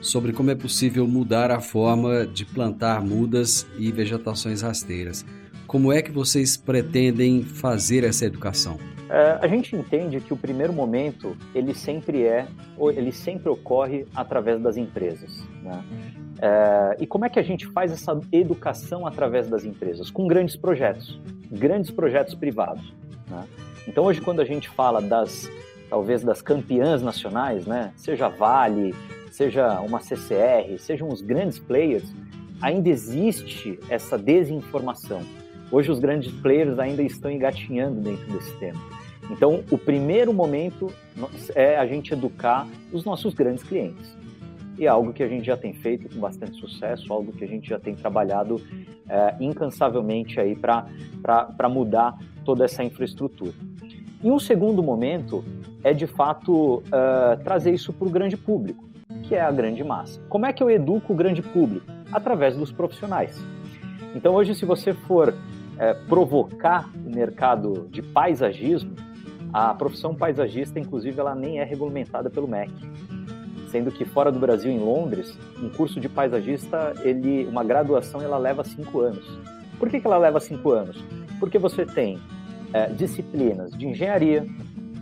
sobre 0.00 0.32
como 0.32 0.50
é 0.50 0.54
possível 0.54 1.06
mudar 1.06 1.50
a 1.50 1.60
forma 1.60 2.26
de 2.26 2.46
plantar 2.46 3.04
mudas 3.04 3.66
e 3.78 3.92
vegetações 3.92 4.62
rasteiras. 4.62 5.26
Como 5.66 5.92
é 5.92 6.00
que 6.00 6.10
vocês 6.10 6.56
pretendem 6.56 7.42
fazer 7.42 8.02
essa 8.02 8.24
educação? 8.24 8.78
É, 9.08 9.38
a 9.40 9.46
gente 9.46 9.74
entende 9.76 10.20
que 10.20 10.32
o 10.32 10.36
primeiro 10.36 10.72
momento 10.72 11.36
ele 11.54 11.74
sempre 11.74 12.24
é, 12.24 12.46
ele 12.94 13.12
sempre 13.12 13.48
ocorre 13.48 14.06
através 14.14 14.60
das 14.60 14.76
empresas. 14.76 15.46
Né? 15.62 15.84
É, 16.40 16.96
e 17.00 17.06
como 17.06 17.24
é 17.24 17.28
que 17.28 17.38
a 17.38 17.42
gente 17.42 17.66
faz 17.66 17.92
essa 17.92 18.18
educação 18.32 19.06
através 19.06 19.48
das 19.48 19.64
empresas? 19.64 20.10
Com 20.10 20.26
grandes 20.26 20.56
projetos, 20.56 21.20
grandes 21.50 21.90
projetos 21.90 22.34
privados. 22.34 22.94
Né? 23.28 23.44
Então 23.86 24.04
hoje 24.04 24.20
quando 24.20 24.40
a 24.40 24.44
gente 24.44 24.68
fala 24.68 25.00
das 25.00 25.48
talvez 25.88 26.24
das 26.24 26.42
campeãs 26.42 27.00
nacionais, 27.00 27.64
né? 27.64 27.92
seja 27.96 28.28
Vale, 28.28 28.92
seja 29.30 29.80
uma 29.80 30.00
CCR, 30.00 30.76
sejam 30.80 31.08
os 31.08 31.22
grandes 31.22 31.60
players, 31.60 32.12
ainda 32.60 32.88
existe 32.88 33.78
essa 33.88 34.18
desinformação. 34.18 35.22
Hoje 35.70 35.92
os 35.92 36.00
grandes 36.00 36.32
players 36.32 36.78
ainda 36.78 37.02
estão 37.02 37.30
engatinhando 37.30 38.00
dentro 38.00 38.26
desse 38.32 38.52
tema. 38.58 38.80
Então, 39.30 39.64
o 39.70 39.78
primeiro 39.78 40.32
momento 40.32 40.92
é 41.54 41.76
a 41.76 41.86
gente 41.86 42.12
educar 42.12 42.66
os 42.92 43.04
nossos 43.04 43.34
grandes 43.34 43.62
clientes. 43.62 44.16
E 44.78 44.84
é 44.84 44.88
algo 44.88 45.12
que 45.12 45.22
a 45.22 45.28
gente 45.28 45.44
já 45.44 45.56
tem 45.56 45.72
feito 45.72 46.08
com 46.08 46.20
bastante 46.20 46.60
sucesso, 46.60 47.12
algo 47.12 47.32
que 47.32 47.44
a 47.44 47.48
gente 47.48 47.68
já 47.68 47.78
tem 47.78 47.94
trabalhado 47.94 48.60
é, 49.08 49.34
incansavelmente 49.40 50.38
aí 50.38 50.54
para 50.54 51.68
mudar 51.68 52.16
toda 52.44 52.64
essa 52.64 52.84
infraestrutura. 52.84 53.52
E 54.22 54.30
um 54.30 54.38
segundo 54.38 54.82
momento 54.82 55.44
é, 55.86 55.92
de 55.92 56.06
fato, 56.06 56.78
uh, 56.78 57.42
trazer 57.44 57.72
isso 57.72 57.92
para 57.92 58.08
o 58.08 58.10
grande 58.10 58.36
público, 58.36 58.84
que 59.22 59.36
é 59.36 59.40
a 59.40 59.52
grande 59.52 59.84
massa. 59.84 60.20
Como 60.28 60.44
é 60.44 60.52
que 60.52 60.60
eu 60.60 60.68
educo 60.68 61.12
o 61.12 61.16
grande 61.16 61.42
público? 61.42 61.86
Através 62.10 62.56
dos 62.56 62.72
profissionais. 62.72 63.40
Então, 64.12 64.34
hoje, 64.34 64.54
se 64.56 64.64
você 64.64 64.92
for 64.92 65.32
é, 65.78 65.94
provocar 65.94 66.90
o 67.06 67.14
mercado 67.14 67.86
de 67.88 68.02
paisagismo, 68.02 68.96
a 69.52 69.74
profissão 69.74 70.14
paisagista, 70.14 70.78
inclusive, 70.78 71.18
ela 71.18 71.34
nem 71.34 71.58
é 71.58 71.64
regulamentada 71.64 72.28
pelo 72.30 72.48
MEC. 72.48 72.72
Sendo 73.70 73.90
que 73.90 74.04
fora 74.04 74.30
do 74.30 74.38
Brasil, 74.38 74.70
em 74.70 74.78
Londres, 74.78 75.36
um 75.60 75.68
curso 75.68 76.00
de 76.00 76.08
paisagista, 76.08 76.94
ele, 77.00 77.44
uma 77.46 77.64
graduação, 77.64 78.22
ela 78.22 78.38
leva 78.38 78.64
cinco 78.64 79.00
anos. 79.00 79.26
Por 79.78 79.90
que, 79.90 80.00
que 80.00 80.06
ela 80.06 80.18
leva 80.18 80.40
cinco 80.40 80.70
anos? 80.70 81.02
Porque 81.38 81.58
você 81.58 81.84
tem 81.84 82.18
é, 82.72 82.86
disciplinas 82.88 83.72
de 83.72 83.86
engenharia, 83.86 84.46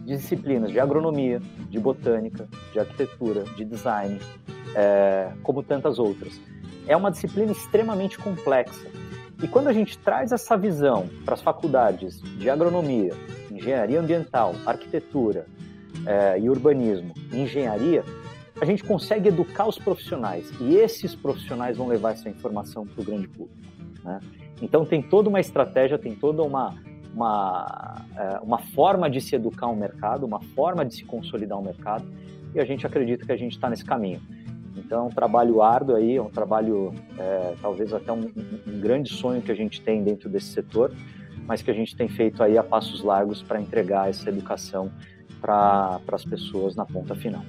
disciplinas 0.04 0.70
de 0.70 0.80
agronomia, 0.80 1.40
de 1.68 1.78
botânica, 1.78 2.48
de 2.72 2.78
arquitetura, 2.78 3.44
de 3.56 3.64
design, 3.64 4.20
é, 4.74 5.32
como 5.42 5.62
tantas 5.62 5.98
outras. 5.98 6.40
É 6.86 6.96
uma 6.96 7.10
disciplina 7.10 7.52
extremamente 7.52 8.18
complexa. 8.18 8.86
E 9.42 9.48
quando 9.48 9.68
a 9.68 9.72
gente 9.72 9.98
traz 9.98 10.32
essa 10.32 10.56
visão 10.56 11.08
para 11.24 11.34
as 11.34 11.42
faculdades 11.42 12.20
de 12.20 12.48
agronomia, 12.48 13.12
engenharia 13.56 14.00
ambiental, 14.00 14.54
arquitetura 14.66 15.46
é, 16.06 16.38
e 16.38 16.48
urbanismo, 16.48 17.12
engenharia, 17.32 18.04
a 18.60 18.64
gente 18.64 18.84
consegue 18.84 19.28
educar 19.28 19.66
os 19.66 19.78
profissionais 19.78 20.50
e 20.60 20.76
esses 20.76 21.14
profissionais 21.14 21.76
vão 21.76 21.88
levar 21.88 22.12
essa 22.12 22.28
informação 22.28 22.86
para 22.86 23.02
o 23.02 23.04
grande 23.04 23.28
público. 23.28 23.58
Né? 24.04 24.20
Então 24.62 24.84
tem 24.84 25.02
toda 25.02 25.28
uma 25.28 25.40
estratégia, 25.40 25.98
tem 25.98 26.14
toda 26.14 26.42
uma, 26.42 26.74
uma, 27.12 28.06
é, 28.16 28.38
uma 28.40 28.58
forma 28.58 29.10
de 29.10 29.20
se 29.20 29.34
educar 29.34 29.66
um 29.66 29.76
mercado, 29.76 30.24
uma 30.24 30.40
forma 30.40 30.84
de 30.84 30.94
se 30.94 31.04
consolidar 31.04 31.58
um 31.58 31.62
mercado 31.62 32.06
e 32.54 32.60
a 32.60 32.64
gente 32.64 32.86
acredita 32.86 33.26
que 33.26 33.32
a 33.32 33.36
gente 33.36 33.52
está 33.52 33.68
nesse 33.68 33.84
caminho. 33.84 34.20
Então 34.76 35.00
é 35.00 35.02
um 35.02 35.10
trabalho 35.10 35.62
árduo 35.62 35.96
aí, 35.96 36.16
é 36.16 36.22
um 36.22 36.30
trabalho, 36.30 36.92
é, 37.18 37.54
talvez 37.60 37.92
até 37.92 38.12
um, 38.12 38.30
um, 38.66 38.80
grande 38.80 39.10
sonho 39.10 39.40
que 39.40 39.50
a 39.50 39.54
gente 39.54 39.80
tem 39.80 40.02
dentro 40.02 40.28
desse 40.28 40.46
setor, 40.46 40.92
mas 41.46 41.62
que 41.62 41.70
a 41.70 41.74
gente 41.74 41.96
tem 41.96 42.08
feito 42.08 42.42
aí 42.42 42.56
a 42.56 42.62
passos 42.62 43.02
largos 43.02 43.42
para 43.42 43.60
entregar 43.60 44.08
essa 44.08 44.28
educação 44.28 44.90
para 45.40 46.00
as 46.12 46.24
pessoas 46.24 46.74
na 46.74 46.86
ponta 46.86 47.14
final. 47.14 47.44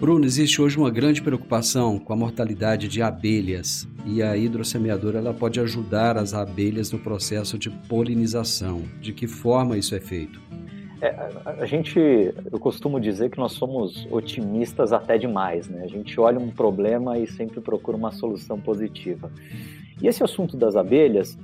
Bruno, 0.00 0.24
existe 0.24 0.60
hoje 0.60 0.76
uma 0.76 0.90
grande 0.90 1.22
preocupação 1.22 1.98
com 1.98 2.12
a 2.12 2.16
mortalidade 2.16 2.88
de 2.88 3.00
abelhas 3.00 3.86
e 4.04 4.20
a 4.20 4.36
hidrossemeadora 4.36 5.18
ela 5.18 5.32
pode 5.32 5.60
ajudar 5.60 6.16
as 6.16 6.34
abelhas 6.34 6.90
no 6.90 6.98
processo 6.98 7.56
de 7.56 7.70
polinização. 7.70 8.82
De 9.00 9.12
que 9.12 9.28
forma 9.28 9.78
isso 9.78 9.94
é 9.94 10.00
feito? 10.00 10.40
É, 11.00 11.14
a 11.44 11.66
gente, 11.66 11.98
eu 11.98 12.58
costumo 12.60 13.00
dizer 13.00 13.30
que 13.30 13.38
nós 13.38 13.52
somos 13.52 14.06
otimistas 14.10 14.92
até 14.92 15.18
demais, 15.18 15.68
né? 15.68 15.82
A 15.84 15.88
gente 15.88 16.18
olha 16.20 16.38
um 16.38 16.50
problema 16.50 17.18
e 17.18 17.26
sempre 17.26 17.60
procura 17.60 17.96
uma 17.96 18.12
solução 18.12 18.60
positiva. 18.60 19.30
E 20.00 20.06
esse 20.06 20.22
assunto 20.22 20.56
das 20.56 20.76
abelhas, 20.76 21.38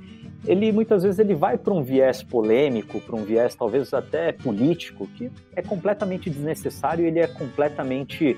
ele 0.45 0.71
muitas 0.71 1.03
vezes 1.03 1.19
ele 1.19 1.35
vai 1.35 1.57
para 1.57 1.73
um 1.73 1.83
viés 1.83 2.23
polêmico, 2.23 2.99
para 3.01 3.15
um 3.15 3.23
viés 3.23 3.55
talvez 3.55 3.93
até 3.93 4.31
político, 4.31 5.07
que 5.07 5.31
é 5.55 5.61
completamente 5.61 6.29
desnecessário, 6.29 7.05
ele 7.05 7.19
é 7.19 7.27
completamente 7.27 8.37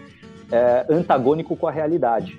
é, 0.52 0.86
antagônico 0.90 1.56
com 1.56 1.68
a 1.68 1.72
realidade. 1.72 2.38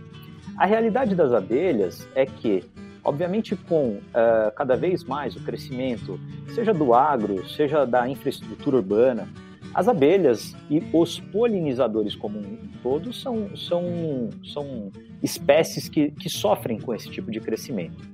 A 0.56 0.66
realidade 0.66 1.14
das 1.14 1.32
abelhas 1.32 2.06
é 2.14 2.26
que, 2.26 2.62
obviamente, 3.02 3.56
com 3.56 3.96
uh, 3.96 4.52
cada 4.54 4.76
vez 4.76 5.02
mais 5.02 5.34
o 5.34 5.40
crescimento, 5.40 6.20
seja 6.54 6.74
do 6.74 6.92
agro, 6.92 7.48
seja 7.48 7.86
da 7.86 8.06
infraestrutura 8.06 8.76
urbana, 8.76 9.28
as 9.74 9.88
abelhas 9.88 10.54
e 10.68 10.82
os 10.92 11.18
polinizadores 11.18 12.14
como 12.14 12.38
um 12.38 12.58
todo 12.82 13.12
são, 13.12 13.56
são, 13.56 14.28
são 14.44 14.92
espécies 15.22 15.88
que, 15.88 16.10
que 16.10 16.28
sofrem 16.28 16.78
com 16.78 16.94
esse 16.94 17.08
tipo 17.08 17.30
de 17.30 17.40
crescimento. 17.40 18.11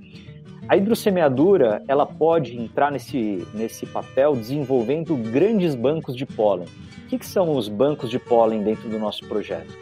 A 0.68 0.76
hidrossemeadura 0.76 1.82
ela 1.88 2.04
pode 2.04 2.54
entrar 2.54 2.92
nesse, 2.92 3.46
nesse 3.54 3.86
papel 3.86 4.36
desenvolvendo 4.36 5.16
grandes 5.16 5.74
bancos 5.74 6.14
de 6.14 6.26
pólen. 6.26 6.66
O 7.04 7.08
que, 7.08 7.18
que 7.18 7.24
são 7.24 7.56
os 7.56 7.68
bancos 7.68 8.10
de 8.10 8.18
pólen 8.18 8.62
dentro 8.62 8.86
do 8.86 8.98
nosso 8.98 9.26
projeto? 9.26 9.74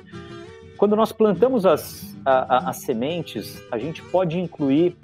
Quando 0.77 0.95
nós 0.95 1.11
plantamos 1.11 1.67
as, 1.67 2.17
a, 2.25 2.57
a, 2.57 2.71
as 2.71 2.77
sementes, 2.77 3.61
a 3.73 3.79
gente 3.79 4.01
pode 4.01 4.39
incluir 4.39 4.97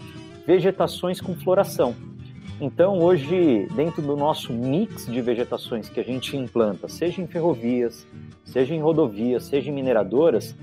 vegetações 0.46 1.20
com 1.20 1.34
floração. 1.34 1.96
Então, 2.60 3.00
hoje, 3.00 3.66
dentro 3.74 4.00
do 4.00 4.16
nosso 4.16 4.52
mix 4.52 5.06
de 5.06 5.20
vegetações 5.20 5.88
que 5.88 5.98
a 5.98 6.04
gente 6.04 6.36
implanta, 6.36 6.86
seja 6.86 7.20
em 7.20 7.26
ferrovias, 7.26 8.06
seja 8.44 8.72
em 8.72 8.80
rodovias, 8.80 9.46
seja 9.46 9.68
em 9.68 9.74
mineradoras, 9.74 10.54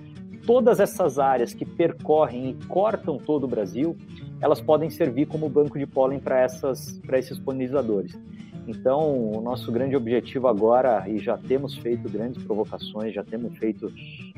todas 0.45 0.79
essas 0.79 1.19
áreas 1.19 1.53
que 1.53 1.65
percorrem 1.65 2.51
e 2.51 2.65
cortam 2.67 3.17
todo 3.17 3.43
o 3.43 3.47
Brasil, 3.47 3.97
elas 4.41 4.61
podem 4.61 4.89
servir 4.89 5.25
como 5.25 5.49
banco 5.49 5.77
de 5.77 5.85
pólen 5.85 6.19
para 6.19 6.45
esses 6.45 7.39
polinizadores. 7.39 8.17
Então, 8.67 9.31
o 9.35 9.41
nosso 9.41 9.71
grande 9.71 9.95
objetivo 9.95 10.47
agora, 10.47 11.03
e 11.09 11.17
já 11.17 11.37
temos 11.37 11.75
feito 11.75 12.07
grandes 12.07 12.43
provocações, 12.43 13.13
já 13.13 13.23
temos 13.23 13.57
feito, 13.57 13.91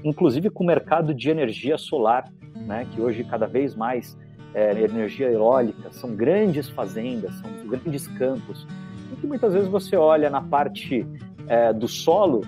inclusive 0.03 0.49
com 0.49 0.63
o 0.63 0.67
mercado 0.67 1.13
de 1.13 1.29
energia 1.29 1.77
solar, 1.77 2.31
né, 2.55 2.87
que 2.93 3.01
hoje 3.01 3.25
cada 3.25 3.45
vez 3.45 3.75
mais 3.75 4.17
é, 4.53 4.71
energia 4.83 5.29
eólica, 5.29 5.91
são 5.91 6.15
grandes 6.15 6.69
fazendas, 6.69 7.33
são 7.35 7.49
grandes 7.67 8.07
campos, 8.07 8.65
e 9.11 9.15
que 9.17 9.27
muitas 9.27 9.53
vezes 9.53 9.67
você 9.67 9.97
olha 9.97 10.29
na 10.29 10.41
parte 10.41 11.05
é, 11.47 11.73
do 11.73 11.87
solo, 11.87 12.41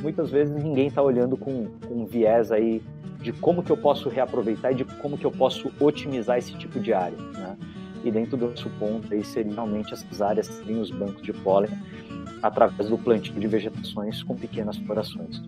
muitas 0.00 0.30
vezes 0.30 0.54
ninguém 0.62 0.88
está 0.88 1.02
olhando 1.02 1.38
com, 1.38 1.66
com 1.88 2.04
viés 2.04 2.52
aí 2.52 2.82
de 3.24 3.32
como 3.32 3.62
que 3.62 3.72
eu 3.72 3.76
posso 3.76 4.10
reaproveitar 4.10 4.72
e 4.72 4.74
de 4.74 4.84
como 4.84 5.16
que 5.16 5.24
eu 5.24 5.30
posso 5.30 5.72
otimizar 5.80 6.36
esse 6.36 6.52
tipo 6.58 6.78
de 6.78 6.92
área. 6.92 7.16
Né? 7.32 7.56
E 8.04 8.10
dentro 8.10 8.36
do 8.36 8.48
nosso 8.50 8.68
ponto 8.78 9.12
aí 9.12 9.24
seriam 9.24 9.54
realmente 9.54 9.94
essas 9.94 10.20
áreas 10.20 10.46
seriam 10.46 10.82
os 10.82 10.90
bancos 10.90 11.22
de 11.22 11.32
pólen 11.32 11.70
através 12.42 12.90
do 12.90 12.98
plantio 12.98 13.32
de 13.32 13.46
vegetações 13.48 14.22
com 14.22 14.36
pequenas 14.36 14.76
florações. 14.76 15.42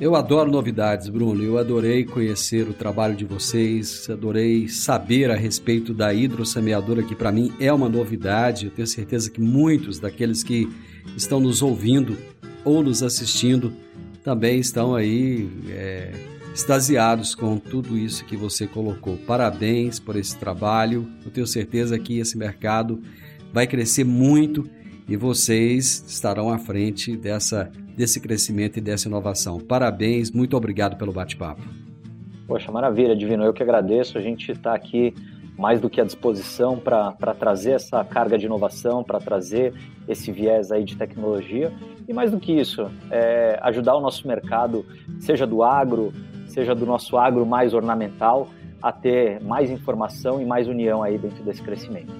Eu 0.00 0.16
adoro 0.16 0.50
novidades, 0.50 1.08
Bruno. 1.08 1.42
Eu 1.42 1.56
adorei 1.56 2.04
conhecer 2.04 2.68
o 2.68 2.74
trabalho 2.74 3.14
de 3.14 3.24
vocês, 3.24 4.10
adorei 4.10 4.68
saber 4.68 5.30
a 5.30 5.36
respeito 5.36 5.94
da 5.94 6.12
hidrossemeadora, 6.12 7.02
que 7.02 7.14
para 7.14 7.30
mim 7.30 7.52
é 7.60 7.72
uma 7.72 7.88
novidade. 7.88 8.66
Eu 8.66 8.72
tenho 8.72 8.86
certeza 8.86 9.30
que 9.30 9.40
muitos 9.40 9.98
daqueles 10.00 10.42
que 10.42 10.68
estão 11.16 11.40
nos 11.40 11.62
ouvindo 11.62 12.18
ou 12.62 12.82
nos 12.82 13.02
assistindo 13.02 13.72
também 14.22 14.58
estão 14.58 14.94
aí 14.94 15.48
é, 15.70 16.10
extasiados 16.56 17.34
com 17.34 17.58
tudo 17.58 17.98
isso 17.98 18.24
que 18.24 18.34
você 18.34 18.66
colocou. 18.66 19.18
Parabéns 19.18 20.00
por 20.00 20.16
esse 20.16 20.34
trabalho. 20.38 21.06
Eu 21.22 21.30
tenho 21.30 21.46
certeza 21.46 21.98
que 21.98 22.18
esse 22.18 22.38
mercado 22.38 22.98
vai 23.52 23.66
crescer 23.66 24.04
muito 24.04 24.66
e 25.06 25.18
vocês 25.18 26.02
estarão 26.08 26.48
à 26.48 26.56
frente 26.56 27.14
dessa, 27.14 27.70
desse 27.94 28.20
crescimento 28.20 28.78
e 28.78 28.80
dessa 28.80 29.06
inovação. 29.06 29.60
Parabéns, 29.60 30.30
muito 30.30 30.56
obrigado 30.56 30.96
pelo 30.96 31.12
bate-papo. 31.12 31.60
Poxa, 32.48 32.72
maravilha, 32.72 33.14
Divino. 33.14 33.44
Eu 33.44 33.52
que 33.52 33.62
agradeço. 33.62 34.16
A 34.16 34.22
gente 34.22 34.50
está 34.50 34.74
aqui 34.74 35.12
mais 35.58 35.78
do 35.78 35.90
que 35.90 36.00
à 36.00 36.04
disposição 36.04 36.78
para 36.78 37.34
trazer 37.38 37.72
essa 37.72 38.02
carga 38.02 38.38
de 38.38 38.46
inovação, 38.46 39.04
para 39.04 39.18
trazer 39.18 39.74
esse 40.08 40.32
viés 40.32 40.72
aí 40.72 40.84
de 40.84 40.96
tecnologia. 40.96 41.70
E 42.08 42.14
mais 42.14 42.30
do 42.30 42.40
que 42.40 42.52
isso, 42.52 42.90
é 43.10 43.58
ajudar 43.62 43.94
o 43.94 44.00
nosso 44.00 44.26
mercado, 44.26 44.86
seja 45.20 45.46
do 45.46 45.62
agro, 45.62 46.14
seja 46.56 46.74
do 46.74 46.86
nosso 46.86 47.18
agro 47.18 47.44
mais 47.44 47.74
ornamental, 47.74 48.48
a 48.82 48.90
ter 48.90 49.42
mais 49.42 49.70
informação 49.70 50.40
e 50.40 50.46
mais 50.46 50.66
união 50.66 51.02
aí 51.02 51.18
dentro 51.18 51.44
desse 51.44 51.62
crescimento. 51.62 52.12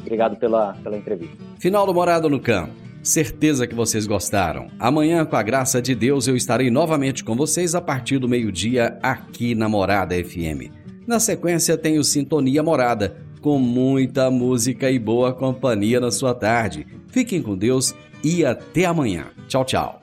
Obrigado 0.00 0.36
pela, 0.36 0.74
pela 0.82 0.98
entrevista. 0.98 1.36
Final 1.58 1.86
do 1.86 1.94
Morado 1.94 2.28
no 2.28 2.38
Campo. 2.38 2.72
Certeza 3.02 3.66
que 3.66 3.74
vocês 3.74 4.06
gostaram. 4.06 4.68
Amanhã, 4.78 5.24
com 5.24 5.36
a 5.36 5.42
graça 5.42 5.80
de 5.80 5.94
Deus, 5.94 6.28
eu 6.28 6.36
estarei 6.36 6.70
novamente 6.70 7.24
com 7.24 7.34
vocês 7.34 7.74
a 7.74 7.80
partir 7.80 8.18
do 8.18 8.28
meio-dia 8.28 8.98
aqui 9.02 9.54
na 9.54 9.68
Morada 9.68 10.14
FM. 10.14 10.70
Na 11.06 11.18
sequência, 11.18 11.76
tenho 11.76 12.04
Sintonia 12.04 12.62
Morada, 12.62 13.16
com 13.40 13.58
muita 13.58 14.30
música 14.30 14.90
e 14.90 14.98
boa 14.98 15.32
companhia 15.32 15.98
na 15.98 16.10
sua 16.10 16.34
tarde. 16.34 16.86
Fiquem 17.08 17.42
com 17.42 17.56
Deus 17.56 17.94
e 18.22 18.44
até 18.44 18.84
amanhã. 18.84 19.26
Tchau, 19.48 19.64
tchau. 19.64 20.02